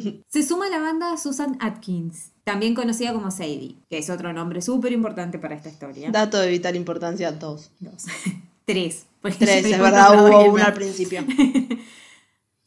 [0.28, 4.62] Se suma a la banda Susan Atkins, también conocida como Sadie, que es otro nombre
[4.62, 6.10] súper importante para esta historia.
[6.10, 7.70] Dato de vital importancia, dos.
[7.80, 8.04] Dos.
[8.64, 9.06] Tres.
[9.38, 11.24] Tres, es verdad, hubo una al principio.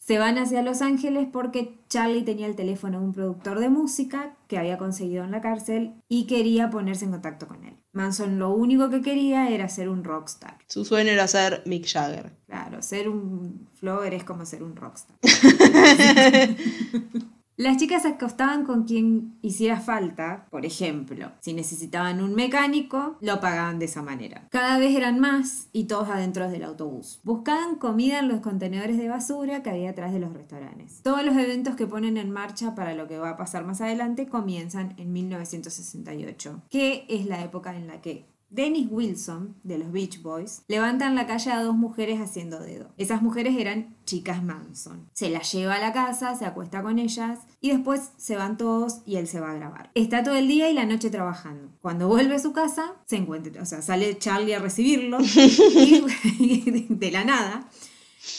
[0.08, 4.38] Se van hacia Los Ángeles porque Charlie tenía el teléfono de un productor de música
[4.48, 7.74] que había conseguido en la cárcel y quería ponerse en contacto con él.
[7.92, 10.60] Manson lo único que quería era ser un rockstar.
[10.70, 12.32] Su sueño era ser Mick Jagger.
[12.46, 15.18] Claro, ser un flower es como ser un rockstar.
[17.60, 23.40] Las chicas se acostaban con quien hiciera falta, por ejemplo, si necesitaban un mecánico, lo
[23.40, 24.48] pagaban de esa manera.
[24.52, 27.20] Cada vez eran más y todos adentro del autobús.
[27.24, 31.02] Buscaban comida en los contenedores de basura que había atrás de los restaurantes.
[31.02, 34.28] Todos los eventos que ponen en marcha para lo que va a pasar más adelante
[34.28, 40.22] comienzan en 1968, que es la época en la que Dennis Wilson, de los Beach
[40.22, 42.94] Boys, levantan la calle a dos mujeres haciendo dedo.
[42.98, 45.10] Esas mujeres eran chicas Manson.
[45.14, 49.02] Se las lleva a la casa, se acuesta con ellas y después se van todos
[49.06, 49.92] y él se va a grabar.
[49.96, 51.70] Está todo el día y la noche trabajando.
[51.82, 57.12] Cuando vuelve a su casa, se encuentra, o sea, sale Charlie a recibirlo y, de
[57.12, 57.68] la nada.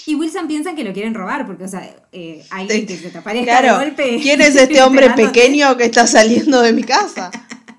[0.07, 3.19] Y Wilson piensa que lo quieren robar, porque, o sea, eh, alguien que se te
[3.19, 4.19] aparezca Claro, de golpe.
[4.23, 7.31] ¿quién es este hombre pequeño que está saliendo de mi casa?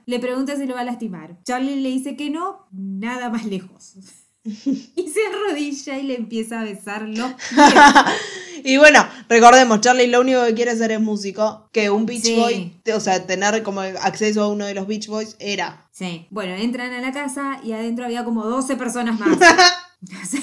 [0.09, 1.37] Le pregunta si lo va a lastimar.
[1.43, 3.93] Charlie le dice que no, nada más lejos.
[4.43, 8.63] Y se arrodilla y le empieza a besar los pies.
[8.63, 12.35] Y bueno, recordemos, Charlie lo único que quiere hacer es músico, que un Beach Sí.
[12.35, 15.87] Boy, o sea, tener como acceso a uno de los Beach Boys era.
[15.91, 16.25] Sí.
[16.31, 19.37] Bueno, entran a la casa y adentro había como 12 personas más.
[19.37, 20.41] O sea,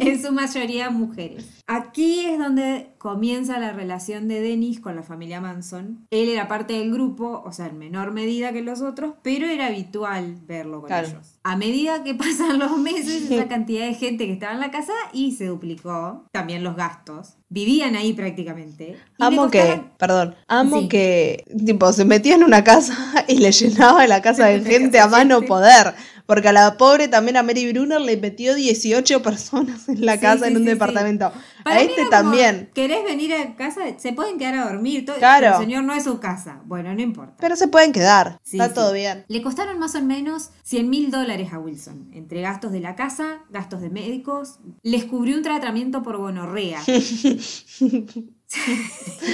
[0.00, 1.46] en su mayoría mujeres.
[1.66, 6.06] Aquí es donde comienza la relación de Dennis con la familia Manson.
[6.10, 9.66] Él era parte del grupo, o sea, en menor medida que los otros, pero era
[9.66, 11.08] habitual verlo con Claro.
[11.08, 11.34] ellos.
[11.44, 14.92] A medida que pasan los meses, esa cantidad de gente que estaba en la casa
[15.12, 16.24] y se duplicó.
[16.32, 17.36] También los gastos.
[17.48, 18.96] Vivían ahí prácticamente.
[19.18, 20.88] Amo que, perdón, amo Sí.
[20.88, 22.94] que, tipo, se metía en una casa
[23.28, 25.48] y le llenaba la casa de gente a más no gente.
[25.48, 25.94] poder.
[26.30, 30.20] Porque a la pobre también a Mary Brunner le metió 18 personas en la Sí,
[30.20, 31.32] casa sí, en un sí, departamento.
[31.64, 32.70] Para a este también.
[32.72, 33.80] ¿Querés venir a casa?
[33.98, 35.04] Se pueden quedar a dormir.
[35.04, 35.56] Todo, Claro.
[35.56, 36.60] El señor no es su casa.
[36.66, 37.34] Bueno, no importa.
[37.40, 38.38] Pero se pueden quedar.
[38.44, 39.24] Está todo bien.
[39.26, 43.40] Le costaron más o menos 100 mil dólares a Wilson, entre gastos de la casa,
[43.50, 44.60] gastos de médicos.
[44.84, 46.80] Les cubrió un tratamiento por gonorrea.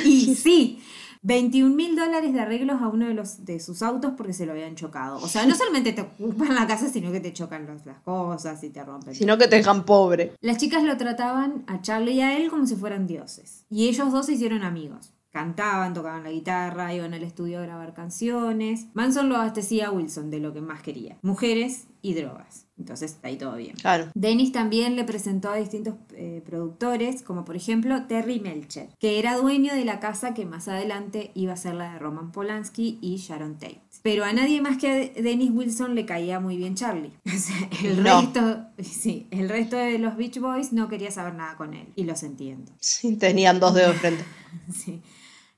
[0.03, 0.81] y sí,
[1.27, 4.53] 21 mil dólares de arreglos a uno de, los, de sus autos porque se lo
[4.53, 5.17] habían chocado.
[5.17, 8.63] O sea, no solamente te ocupan la casa, sino que te chocan los- las cosas
[8.63, 9.13] y te rompen.
[9.15, 10.35] Sino que te dejan pobre.
[10.41, 13.65] Las chicas lo trataban a Charlie y a él como si fueran dioses.
[13.69, 15.13] Y ellos dos se hicieron amigos.
[15.33, 18.87] Cantaban, tocaban la guitarra, iban al estudio a grabar canciones.
[18.95, 21.19] Manson lo abastecía a Wilson de lo que más quería.
[21.23, 22.66] Mujeres y drogas.
[22.79, 23.75] Entonces, ahí todo bien.
[23.77, 24.09] Claro.
[24.15, 29.37] Dennis también le presentó a distintos eh, productores, como por ejemplo Terry Melcher, que era
[29.37, 33.17] dueño de la casa que más adelante iba a ser la de Roman Polanski y
[33.17, 33.81] Sharon Tate.
[34.03, 37.13] Pero a nadie más que a Dennis Wilson le caía muy bien Charlie.
[37.27, 38.21] O sea, el, No.
[38.21, 41.89] resto, sí, el resto de los Beach Boys no quería saber nada con él.
[41.97, 42.73] Y los entiendo.
[42.79, 44.25] Sí, tenían dos dedos de frente.
[44.73, 45.03] Sí.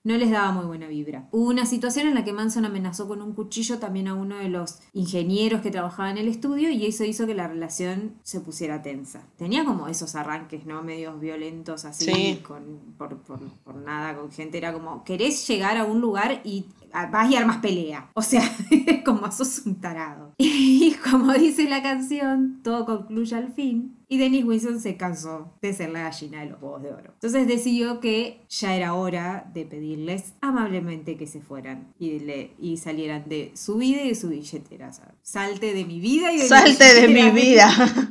[0.08, 1.28] No les daba muy buena vibra.
[1.32, 4.48] Hubo una situación en la que Manson amenazó con un cuchillo también a uno de
[4.48, 8.80] los ingenieros que trabajaba en el estudio y eso hizo que la relación se pusiera
[8.80, 9.20] tensa.
[9.36, 10.82] Tenía como esos arranques, ¿no?
[10.82, 12.40] Medios violentos así, Sí.
[12.42, 12.64] con,
[12.96, 14.56] por, por- por nada, con gente.
[14.56, 18.11] Era como, querés llegar a un lugar y vas y armas pelea.
[18.14, 20.35] O sea, es como sos un tarado.
[20.38, 23.96] Y como dice la canción, todo concluye al fin.
[24.09, 27.11] Y Dennis Wilson se cansó de ser la gallina de los huevos de oro.
[27.12, 32.79] Entonces decidió que ya era hora de pedirles amablemente que se fueran y, le, y
[32.79, 34.90] salieran de su vida y de su billetera.
[35.22, 37.74] salte de mi vida y de mi Salte de mi billetera.
[37.77, 38.11] vida.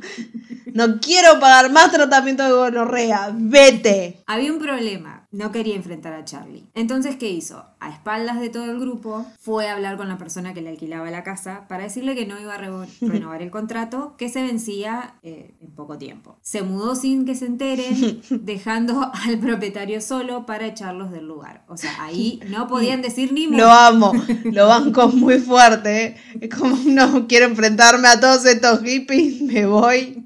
[0.74, 3.32] No quiero pagar más tratamiento de gonorrea.
[3.34, 4.22] Vete.
[4.26, 6.64] Había un problema, no quería enfrentar a Charlie.
[6.74, 7.64] Entonces, ¿qué hizo?
[7.80, 11.10] A espaldas de todo el grupo, fue a hablar con la persona que le alquilaba
[11.10, 12.58] la casa para decirle que no iba a
[13.00, 16.38] renovar el contrato, que se vencía eh, en poco tiempo.
[16.42, 21.64] Se mudó sin que se enteren, dejando al propietario solo para echarlos del lugar.
[21.68, 23.46] O sea, ahí no podían decir ni.
[23.46, 24.12] Lo amo.
[24.44, 26.06] Lo banco muy fuerte.
[26.06, 26.16] ¿eh?
[26.40, 29.42] Es como no quiero enfrentarme a todos estos hippies.
[29.42, 30.24] Me voy.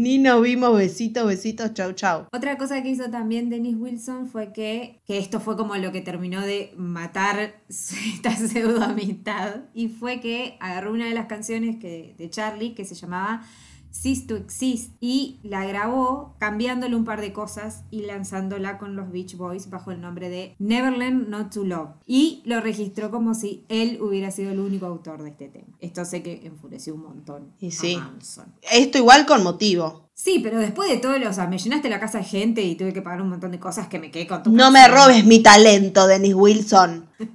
[0.00, 0.78] Ni nos vimos.
[0.78, 1.74] Besitos, besitos.
[1.74, 2.26] Chau, chau.
[2.32, 6.00] Otra cosa que hizo también Dennis Wilson fue que, que esto fue como lo que
[6.00, 12.14] terminó de matar esta pseudo amistad, y fue que agarró una de las canciones que,
[12.16, 13.42] de Charlie que se llamaba
[13.92, 19.10] Cease to Exist y la grabó cambiándole un par de cosas y lanzándola con los
[19.10, 23.64] Beach Boys bajo el nombre de Neverland Not to Love y lo registró como si
[23.68, 25.76] él hubiera sido el único autor de este tema.
[25.80, 27.96] Esto sé que enfureció un montón Y a sí.
[27.96, 28.54] Manson.
[28.70, 30.10] Esto igual con motivo.
[30.22, 32.92] Sí, pero después de todo, o sea, me llenaste la casa de gente y tuve
[32.92, 35.42] que pagar un montón de cosas que me quedé con tu No me robes mi
[35.42, 37.08] talento, Dennis Wilson.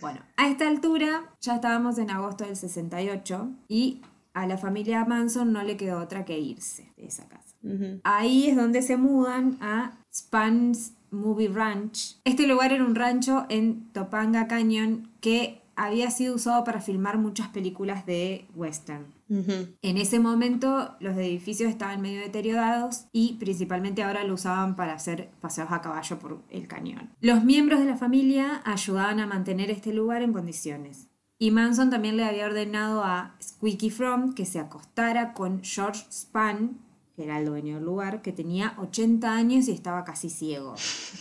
[0.00, 4.00] Bueno, a esta altura ya estábamos en agosto del 68 y
[4.42, 7.56] a la familia Manson no le quedó otra que irse de esa casa.
[8.04, 12.20] Ahí es donde se mudan a Spans Movie Ranch.
[12.24, 17.48] Este lugar era un rancho en Topanga Canyon que había sido usado para filmar muchas
[17.48, 19.06] películas de western.
[19.28, 25.30] En ese momento los edificios estaban medio deteriorados y principalmente ahora lo usaban para hacer
[25.40, 27.10] paseos a caballo por el cañón.
[27.20, 31.08] Los miembros de la familia ayudaban a mantener este lugar en condiciones.
[31.38, 36.78] Y Manson también le había ordenado a Squeaky Fromm que se acostara con George Span,
[37.14, 40.74] que era el dueño del lugar, que tenía 80 años y estaba casi ciego.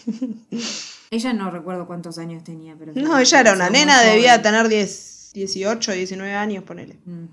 [1.11, 2.91] Ella no recuerdo cuántos años tenía, pero...
[2.95, 6.97] No, ella era una nena, debía tener 10, 18, 19 años, ponele.
[7.05, 7.25] Mm.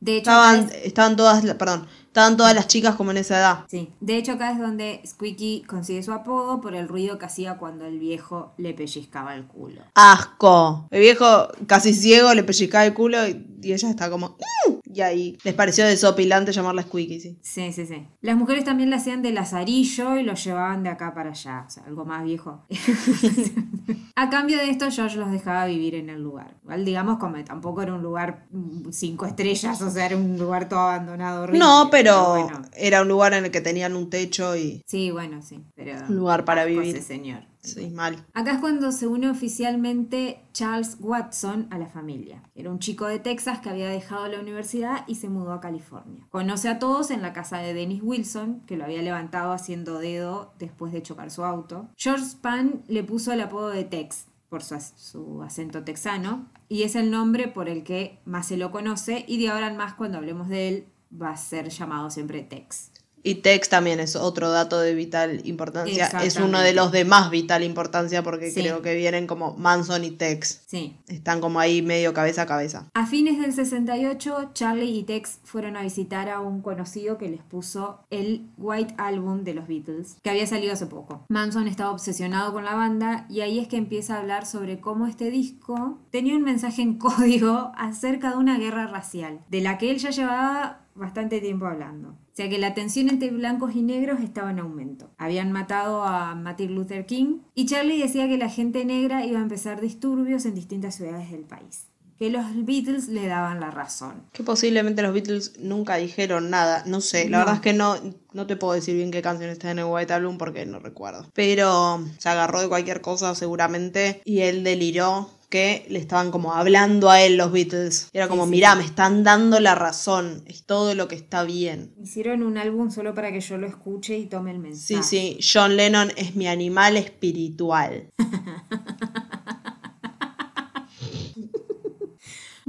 [0.00, 3.64] De hecho, Estaban, es- estaban todas, perdón, estaban todas las chicas como en esa edad.
[3.68, 7.56] Sí, de hecho acá es donde Squeaky consigue su apodo por el ruido que hacía
[7.56, 9.82] cuando el viejo le pellizcaba el culo.
[9.94, 10.88] Asco.
[10.90, 14.30] El viejo casi ciego le pellizcaba el culo y, y ella está como.
[14.66, 14.72] "Mm".
[14.92, 17.38] Y ahí les pareció desopilante llamarla Squeaky, sí.
[17.42, 18.08] Sí, sí, sí.
[18.22, 21.70] Las mujeres también le hacían de lazarillo y lo llevaban de acá para allá, o
[21.70, 22.66] sea, algo más viejo.
[24.16, 26.56] A cambio de esto, George los dejaba vivir en el lugar.
[26.62, 30.68] Igual, digamos, como tampoco era un lugar mm, cinco estrellas, o sea, era un lugar
[30.68, 31.42] todo abandonado.
[31.44, 32.62] horrible, No, pero bueno.
[32.74, 35.92] era un lugar en el que tenían un techo y Sí, bueno, sí, pero...
[36.08, 36.96] un lugar para vivir.
[36.96, 37.50] ese señor.
[37.62, 38.24] Sí, mal.
[38.32, 42.42] Acá es cuando se une oficialmente Charles Watson a la familia.
[42.54, 46.26] Era un chico de Texas que había dejado la universidad y se mudó a California.
[46.30, 50.54] Conoce a todos en la casa de Dennis Wilson, que lo había levantado haciendo dedo
[50.58, 51.90] después de chocar su auto.
[51.96, 56.96] George Span le puso el apodo de Tex por su, su acento texano y es
[56.96, 60.18] el nombre por el que más se lo conoce y de ahora en más cuando
[60.18, 62.90] hablemos de él va a ser llamado siempre Tex.
[63.22, 66.06] Y Tex también es otro dato de vital importancia.
[66.24, 68.60] Es uno de los de más vital importancia porque Sí.
[68.62, 70.62] creo que vienen como Manson y Tex.
[70.66, 70.96] Sí.
[71.06, 72.88] Están como ahí medio cabeza a cabeza.
[72.94, 77.42] A fines del 68, Charlie y Tex fueron a visitar a un conocido que les
[77.42, 81.26] puso el White Album de los Beatles, que había salido hace poco.
[81.28, 85.06] Manson estaba obsesionado con la banda y ahí es que empieza a hablar sobre cómo
[85.06, 89.90] este disco tenía un mensaje en código acerca de una guerra racial, de la que
[89.90, 92.10] él ya llevaba bastante tiempo hablando.
[92.10, 95.10] O sea que la tensión entre blancos y negros estaba en aumento.
[95.18, 99.42] Habían matado a Martin Luther King y Charlie decía que la gente negra iba a
[99.42, 101.86] empezar disturbios en distintas ciudades del país.
[102.18, 104.24] Que los Beatles le daban la razón.
[104.32, 106.84] Que posiblemente los Beatles nunca dijeron nada.
[106.84, 107.96] No sé, la verdad es que no,
[108.34, 111.26] no te puedo decir bien qué canción está en el White Album porque no recuerdo.
[111.32, 117.10] Pero se agarró de cualquier cosa seguramente y él deliró que le estaban como hablando
[117.10, 118.08] a él los Beatles.
[118.12, 118.50] Y era como, sí.
[118.52, 121.92] mirá, me están dando la razón, es todo lo que está bien.
[122.02, 125.02] Hicieron un álbum solo para que yo lo escuche y tome el Sí, mensaje.
[125.02, 128.08] sí, John Lennon es mi animal espiritual.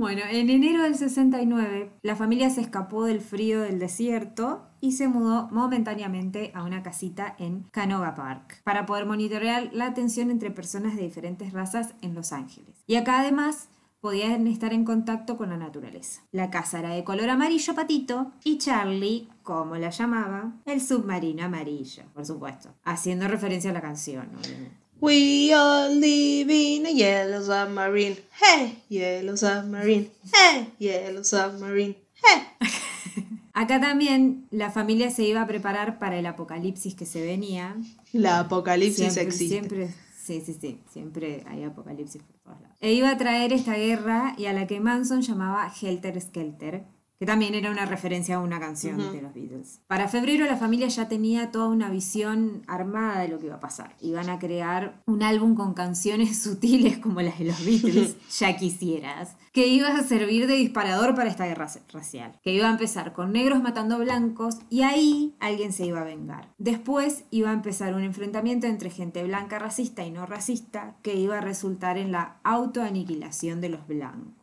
[0.02, 5.08] Bueno, en enero del 69, la familia se escapó del frío del desierto y se
[5.08, 10.96] mudó momentáneamente a una casita en Canoga Park para poder monitorear la tensión entre personas
[10.96, 12.84] de diferentes razas en Los Ángeles.
[12.88, 16.24] Y acá además podían estar en contacto con la naturaleza.
[16.32, 22.06] La casa era de color amarillo patito y Charlie, como la llamaba, el submarino amarillo,
[22.16, 24.32] por supuesto, haciendo referencia a la canción.
[24.36, 24.81] obviamente.
[25.02, 28.18] We all live in a yellow submarine.
[28.40, 30.12] Hey, yellow submarine.
[30.32, 31.96] Hey, yellow submarine.
[32.14, 32.44] Hey.
[33.54, 37.76] Acá también la familia se iba a preparar para el apocalipsis que se venía.
[38.14, 39.48] La apocalipsis Siempre, existe.
[39.48, 42.78] siempre, sí, sí, sí, siempre hay apocalipsis por todos lados.
[42.80, 46.84] E iba a traer esta guerra y a la que Manson llamaba Helter Skelter,
[47.22, 49.80] que también era una referencia a una canción de los Beatles.
[49.86, 53.60] Para febrero la familia ya tenía toda una visión armada de lo que iba a
[53.60, 53.96] pasar.
[54.02, 59.36] Iban a crear un álbum con canciones sutiles como las de los Beatles, ya quisieras,
[59.52, 63.32] que iba a servir de disparador para esta guerra racial, que iba a empezar con
[63.34, 66.50] negros matando blancos y ahí alguien se iba a vengar.
[66.58, 71.38] Después iba a empezar un enfrentamiento entre gente blanca racista y no racista que iba
[71.38, 74.41] a resultar en la autoaniquilación de los blancos.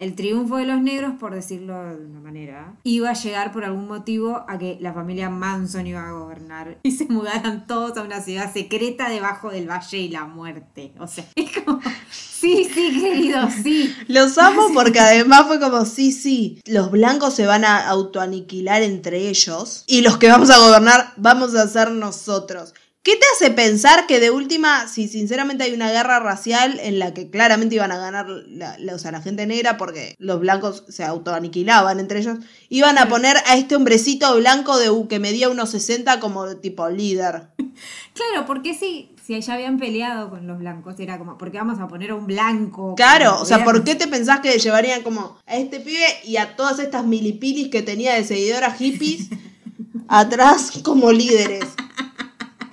[0.00, 3.86] El triunfo de los negros, por decirlo de una manera, iba a llegar por algún
[3.86, 8.22] motivo a que la familia Manson iba a gobernar y se mudaran todos a una
[8.22, 10.94] ciudad secreta debajo del Valle y la Muerte.
[10.98, 13.94] O sea, es como, sí, sí, querido, sí.
[14.08, 19.28] Los amo porque además fue como, sí, sí, los blancos se van a autoaniquilar entre
[19.28, 22.72] ellos y los que vamos a gobernar vamos a ser nosotros.
[23.02, 27.14] ¿Qué te hace pensar que de última, si sinceramente hay una guerra racial en la
[27.14, 30.84] que claramente iban a ganar la, la- o sea, la gente negra porque los blancos
[30.90, 32.36] se autoaniquilaban entre ellos,
[32.68, 37.48] iban a poner a este hombrecito blanco de que medía unos 60 como tipo líder?
[38.12, 41.78] Claro, porque si, si ya habían peleado con los blancos, era como, ¿por qué vamos
[41.80, 42.94] a poner a un blanco?
[42.96, 46.56] Claro, o sea, ¿por qué te pensás que llevarían como a este pibe y a
[46.56, 49.28] todas estas milipilis que tenía de seguidoras hippies
[50.08, 51.64] atrás como líderes?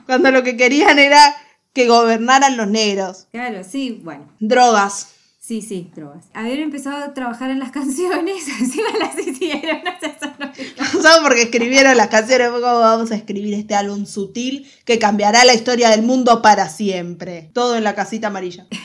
[0.08, 1.36] Cuando lo que querían era
[1.74, 3.28] que gobernaran los negros.
[3.32, 4.28] Claro, sí, bueno.
[4.40, 5.10] Drogas.
[5.40, 6.26] Sí, sí, drogas.
[6.34, 9.80] Habían empezado a trabajar en las canciones, encima las hicieron.
[10.40, 12.50] no- ¿Sabes por qué escribieron las canciones?
[12.50, 17.50] Como vamos a escribir este álbum sutil que cambiará la historia del mundo para siempre.
[17.54, 18.66] Todo en la casita amarilla.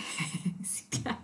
[0.65, 1.19] Sí, claro.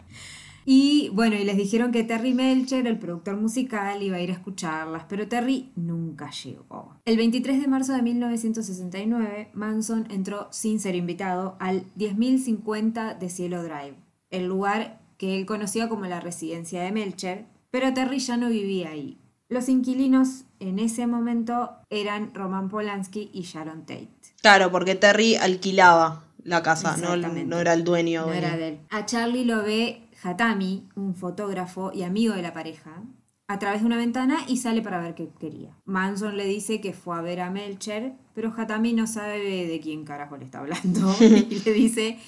[0.71, 4.35] Y bueno, y les dijeron que Terry Melcher, el productor musical, iba a ir a
[4.35, 6.95] escucharlas, pero Terry nunca llegó.
[7.07, 13.63] El 23 de marzo de 1969, Manson entró sin ser invitado al 10.050 de Cielo
[13.63, 13.95] Drive,
[14.29, 18.91] el lugar que él conocía como la residencia de Melcher, pero Terry ya no vivía
[18.91, 19.17] ahí.
[19.49, 24.11] Los inquilinos en ese momento eran Roman Polanski y Sharon Tate.
[24.43, 28.27] Claro, porque Terry alquilaba la casa, no, no era el dueño.
[28.27, 28.81] No era de él.
[28.91, 33.03] A Charlie lo ve Hatami, un fotógrafo y amigo de la pareja,
[33.49, 35.77] a través de una ventana y sale para ver qué quería.
[35.87, 40.05] Manson le dice que fue a ver a Melcher, pero Hatami no sabe de quién
[40.05, 42.19] carajo le está hablando y le dice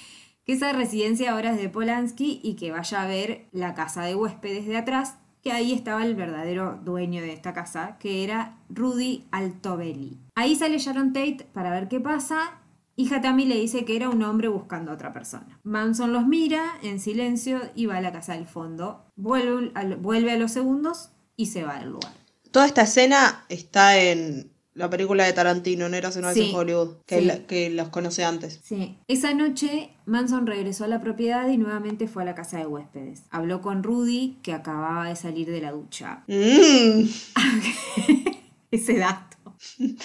[0.44, 4.14] que esa residencia ahora es de Polanski y que vaya a ver la casa de
[4.14, 9.26] huéspedes de atrás, que ahí estaba el verdadero dueño de esta casa, que era Rudy
[9.30, 10.18] Altobelli.
[10.34, 12.59] Ahí sale Sharon Tate para ver qué pasa
[13.00, 15.58] y Hatami le dice que era un hombre buscando a otra persona.
[15.62, 19.06] Manson los mira en silencio y va a la casa del fondo.
[19.16, 22.12] Vuelve, a los segundos y se va del lugar.
[22.50, 26.56] Toda esta escena está en la película de Tarantino, no era una vez Sí, en
[26.56, 27.24] Hollywood, que, sí.
[27.24, 28.60] la- que los conoce antes.
[28.62, 28.98] Sí.
[29.08, 33.24] Esa noche Manson regresó a la propiedad y nuevamente fue a la casa de huéspedes.
[33.30, 36.22] Habló con Rudy, que acababa de salir de la ducha.
[36.28, 37.04] Mm.
[38.70, 39.36] Ese dato.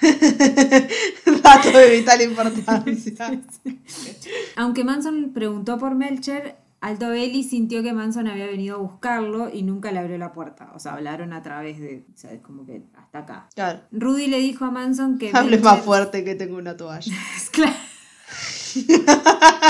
[1.42, 3.40] Dato de vital importancia.
[4.56, 9.62] Aunque Manson preguntó por Melcher, Alto Belli sintió que Manson había venido a buscarlo y
[9.62, 10.72] nunca le abrió la puerta.
[10.74, 12.40] O sea, hablaron a través de, ¿sabes?
[12.40, 13.48] Como que hasta acá.
[13.54, 13.80] Claro.
[13.92, 15.30] Rudy le dijo a Manson que...
[15.32, 17.14] Melcher- más fuerte que tengo una toalla.
[17.52, 17.74] Claro.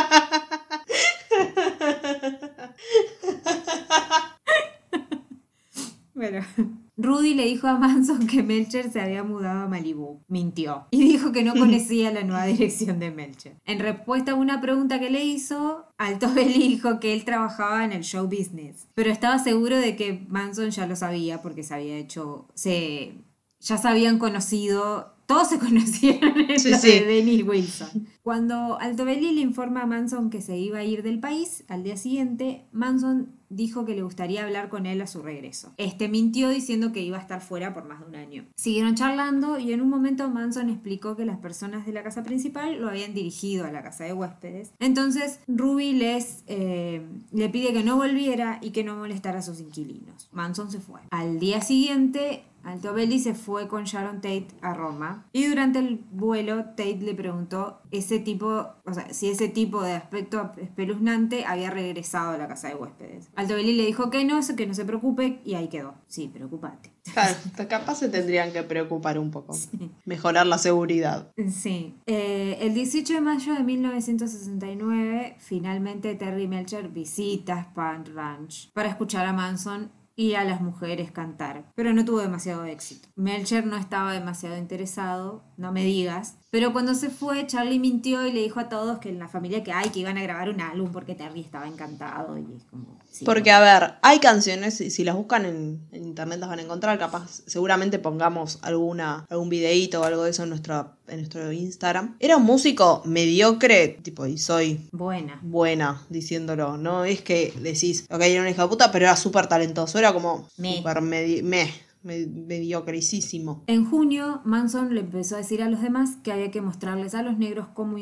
[7.34, 10.20] Le dijo a Manson que Melcher se había mudado a Malibú.
[10.28, 10.86] Mintió.
[10.90, 13.56] Y dijo que no conocía la nueva dirección de Melcher.
[13.64, 18.02] En respuesta a una pregunta que le hizo, Altobelli dijo que él trabajaba en el
[18.02, 18.86] show business.
[18.94, 22.48] Pero estaba seguro de que Manson ya lo sabía porque se había hecho.
[22.54, 23.12] se.
[23.60, 25.14] ya se habían conocido.
[25.26, 26.88] Todos se conocieron en Sí, sí.
[26.88, 28.08] de Dennis Wilson.
[28.22, 31.96] Cuando Altobelli le informa a Manson que se iba a ir del país, al día
[31.96, 35.74] siguiente, Manson dijo que le gustaría hablar con él a su regreso.
[35.76, 38.46] Este mintió diciendo que iba a estar fuera por más de un año.
[38.56, 42.80] Siguieron charlando y en un momento Manson explicó que las personas de la casa principal
[42.80, 44.72] lo habían dirigido a la casa de huéspedes.
[44.78, 49.60] Entonces Ruby les eh, le pide que no volviera y que no molestara a sus
[49.60, 50.28] inquilinos.
[50.32, 51.00] Manson se fue.
[51.10, 56.64] Al día siguiente Altobelli se fue con Sharon Tate a Roma y durante el vuelo
[56.64, 62.32] Tate le preguntó ese tipo, o sea, si ese tipo de aspecto espeluznante había regresado
[62.32, 63.28] a la casa de huéspedes.
[63.36, 65.94] Altobelli le dijo que no, que no se preocupe y ahí quedó.
[66.06, 66.92] Sí, preocupate.
[67.12, 67.34] Claro,
[67.68, 69.56] capaz se tendrían que preocupar un poco.
[70.04, 71.32] Mejorar la seguridad.
[71.50, 71.96] Sí.
[72.06, 79.26] Eh, el 18 de mayo de 1969, finalmente Terry Melcher visita Span Ranch para escuchar
[79.26, 79.90] a Manson
[80.20, 83.08] y a las mujeres cantar, pero no tuvo demasiado éxito.
[83.16, 88.32] Melcher no estaba demasiado interesado, no me digas, pero cuando se fue, Charlie mintió y
[88.32, 90.60] le dijo a todos que en la familia que hay que iban a grabar un
[90.60, 92.98] álbum porque Terry estaba encantado y es como...
[93.10, 96.58] sí, Porque, a ver, hay canciones, y si las buscan en, en internet las van
[96.58, 101.18] a encontrar, capaz, seguramente pongamos alguna, algún videíto o algo de eso en nuestro, en
[101.18, 102.16] nuestro Instagram.
[102.18, 105.38] Era un músico mediocre, tipo, y soy buena.
[105.42, 109.46] buena diciéndolo, no es que decís, ok, era una hija de puta, pero era súper
[109.46, 110.82] talentoso, era como Me.
[110.82, 111.70] medi- meh,
[112.02, 113.62] me- mediocrecísimo.
[113.66, 117.22] En junio, Manson le empezó a decir a los demás que había que mostrarles a
[117.22, 117.96] los negros cómo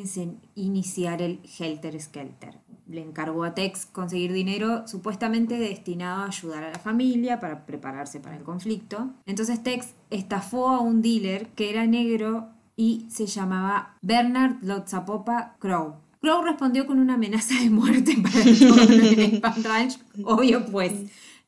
[0.54, 2.58] iniciar el Helter Skelter.
[2.88, 8.18] Le encargó a Tex conseguir dinero supuestamente destinado a ayudar a la familia para prepararse
[8.18, 9.10] para el conflicto.
[9.26, 15.96] Entonces Tex estafó a un dealer que era negro y se llamaba Bernard Lotzapopa Crow.
[16.22, 19.98] Crow respondió con una amenaza de muerte para los en Spam Ranch.
[20.24, 20.92] Obvio, pues,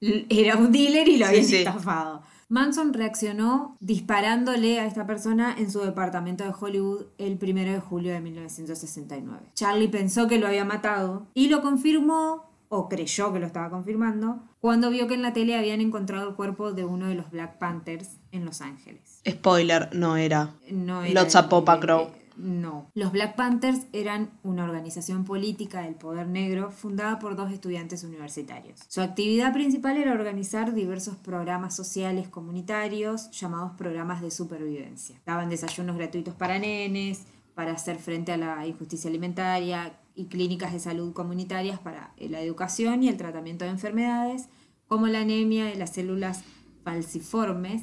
[0.01, 1.57] l- era un dealer y lo Sí, habían sí.
[1.57, 2.23] estafado.
[2.51, 8.13] Manson reaccionó disparándole a esta persona en su departamento de Hollywood el 1 de julio
[8.13, 9.41] de 1969.
[9.55, 14.41] Charlie pensó que lo había matado y lo confirmó, o creyó que lo estaba confirmando,
[14.61, 17.59] cuando vio que en la tele habían encontrado el cuerpo de uno de los Black
[17.59, 19.21] Panthers en Los Ángeles.
[19.29, 20.51] Spoiler, no era.
[20.73, 22.09] No era Lotzapopa el- Crow.
[22.41, 22.91] No.
[22.95, 28.81] Los Black Panthers eran una organización política del poder negro fundada por dos estudiantes universitarios.
[28.89, 35.21] Su actividad principal era organizar diversos programas sociales comunitarios llamados programas de supervivencia.
[35.27, 37.25] Daban desayunos gratuitos para nenes,
[37.55, 43.03] para hacer frente a la injusticia alimentaria y clínicas de salud comunitarias para la educación
[43.03, 44.49] y el tratamiento de enfermedades
[44.89, 46.43] como la anemia de las células
[46.85, 47.83] falciformes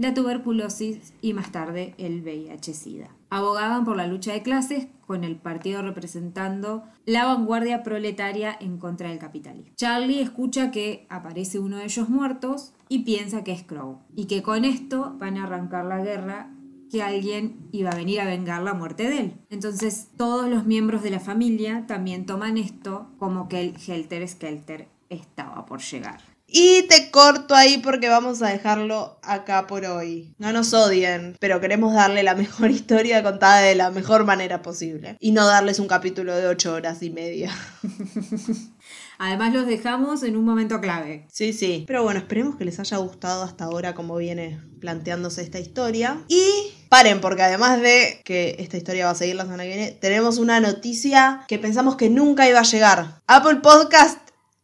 [0.00, 3.19] la tuberculosis y más tarde el VIH-Sida.
[3.30, 9.08] Abogaban por la lucha de clases con el partido representando la vanguardia proletaria en contra
[9.08, 9.72] del capitalismo.
[9.76, 14.42] Charlie escucha que aparece uno de ellos muertos y piensa que es Crow y que
[14.42, 16.50] con esto van a arrancar la guerra
[16.90, 19.34] que alguien iba a venir a vengar la muerte de él.
[19.48, 24.88] Entonces todos los miembros de la familia también toman esto como que el Helter Skelter
[25.08, 26.20] estaba por llegar.
[26.52, 30.34] Y te corto ahí porque vamos a dejarlo acá por hoy.
[30.38, 35.16] No nos odien, pero queremos darle la mejor historia contada de la mejor manera posible.
[35.20, 37.52] Y no darles un capítulo de ocho horas y media.
[39.18, 41.26] Además los dejamos en un momento clave.
[41.30, 41.84] Sí, sí.
[41.86, 46.24] Pero bueno, esperemos que les haya gustado hasta ahora como viene planteándose esta historia.
[46.26, 46.42] Y
[46.88, 50.38] paren, porque además de que esta historia va a seguir la semana que viene, tenemos
[50.38, 53.20] una noticia que pensamos que nunca iba a llegar.
[53.26, 54.18] Apple Podcast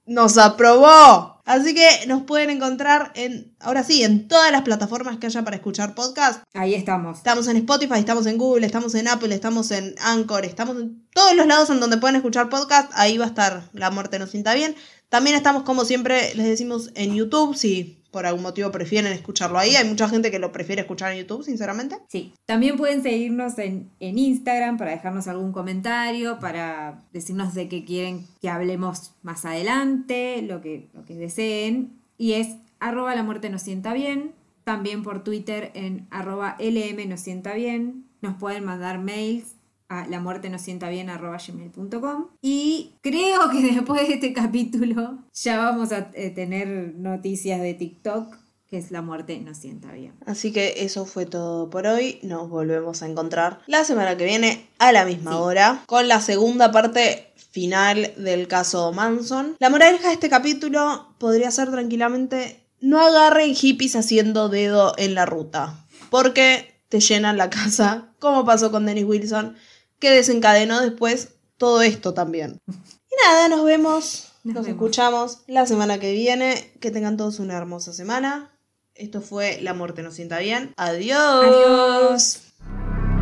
[0.07, 1.36] nos aprobó.
[1.47, 5.57] Así que nos pueden encontrar en, ahora sí, en todas las plataformas que haya para
[5.57, 6.43] escuchar podcast.
[6.55, 7.19] Ahí estamos.
[7.19, 11.37] Estamos en Spotify, estamos en Google, estamos en Apple, estamos en Anchor, estamos en todos
[11.37, 12.91] los lados en donde pueden escuchar podcast.
[12.95, 14.75] Ahí va a estar La Muerte nos sienta bien.
[15.09, 19.77] También estamos, como siempre, les decimos en YouTube, si por algún motivo prefieren escucharlo ahí.
[19.77, 21.99] Hay mucha gente que lo prefiere escuchar en YouTube, sinceramente.
[22.09, 22.33] Sí.
[22.47, 28.27] También pueden seguirnos en, en Instagram para dejarnos algún comentario, para decirnos de qué quieren
[28.41, 31.91] que hablemos más adelante, lo que, lo que deseen.
[32.17, 34.33] Y es arroba la muerte nos sienta bien.
[34.65, 38.07] también por Twitter en arroba LM nos sienta bien.
[38.23, 39.56] Nos pueden mandar mails
[39.89, 45.59] a la muerte nos sienta bien gmail.com y creo que después de este capítulo ya
[45.59, 48.37] vamos a eh, tener noticias de TikTok
[48.69, 50.15] que es la muerte nos sienta bien.
[50.27, 52.19] Así que eso fue todo por hoy.
[52.25, 55.37] Nos volvemos a encontrar la semana que viene a la misma Sí.
[55.41, 59.55] hora con la segunda parte final del caso Manson.
[59.61, 65.27] La moraleja de este capítulo podría ser tranquilamente no agarren hippies haciendo dedo en la
[65.27, 69.55] ruta, porque te llenan la casa, como pasó con Dennis Wilson,
[69.99, 72.61] que desencadenó después todo esto también.
[72.69, 74.69] Y nada, nos vemos, nos, Nos vemos.
[74.69, 76.73] escuchamos la semana que viene.
[76.81, 78.51] Que tengan todos una hermosa semana.
[78.95, 80.73] Esto fue La Muerte nos sienta bien.
[80.77, 81.19] Adiós.
[81.45, 82.43] Adiós.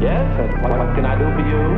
[0.01, 1.74] Yes, and what, what can I do for you?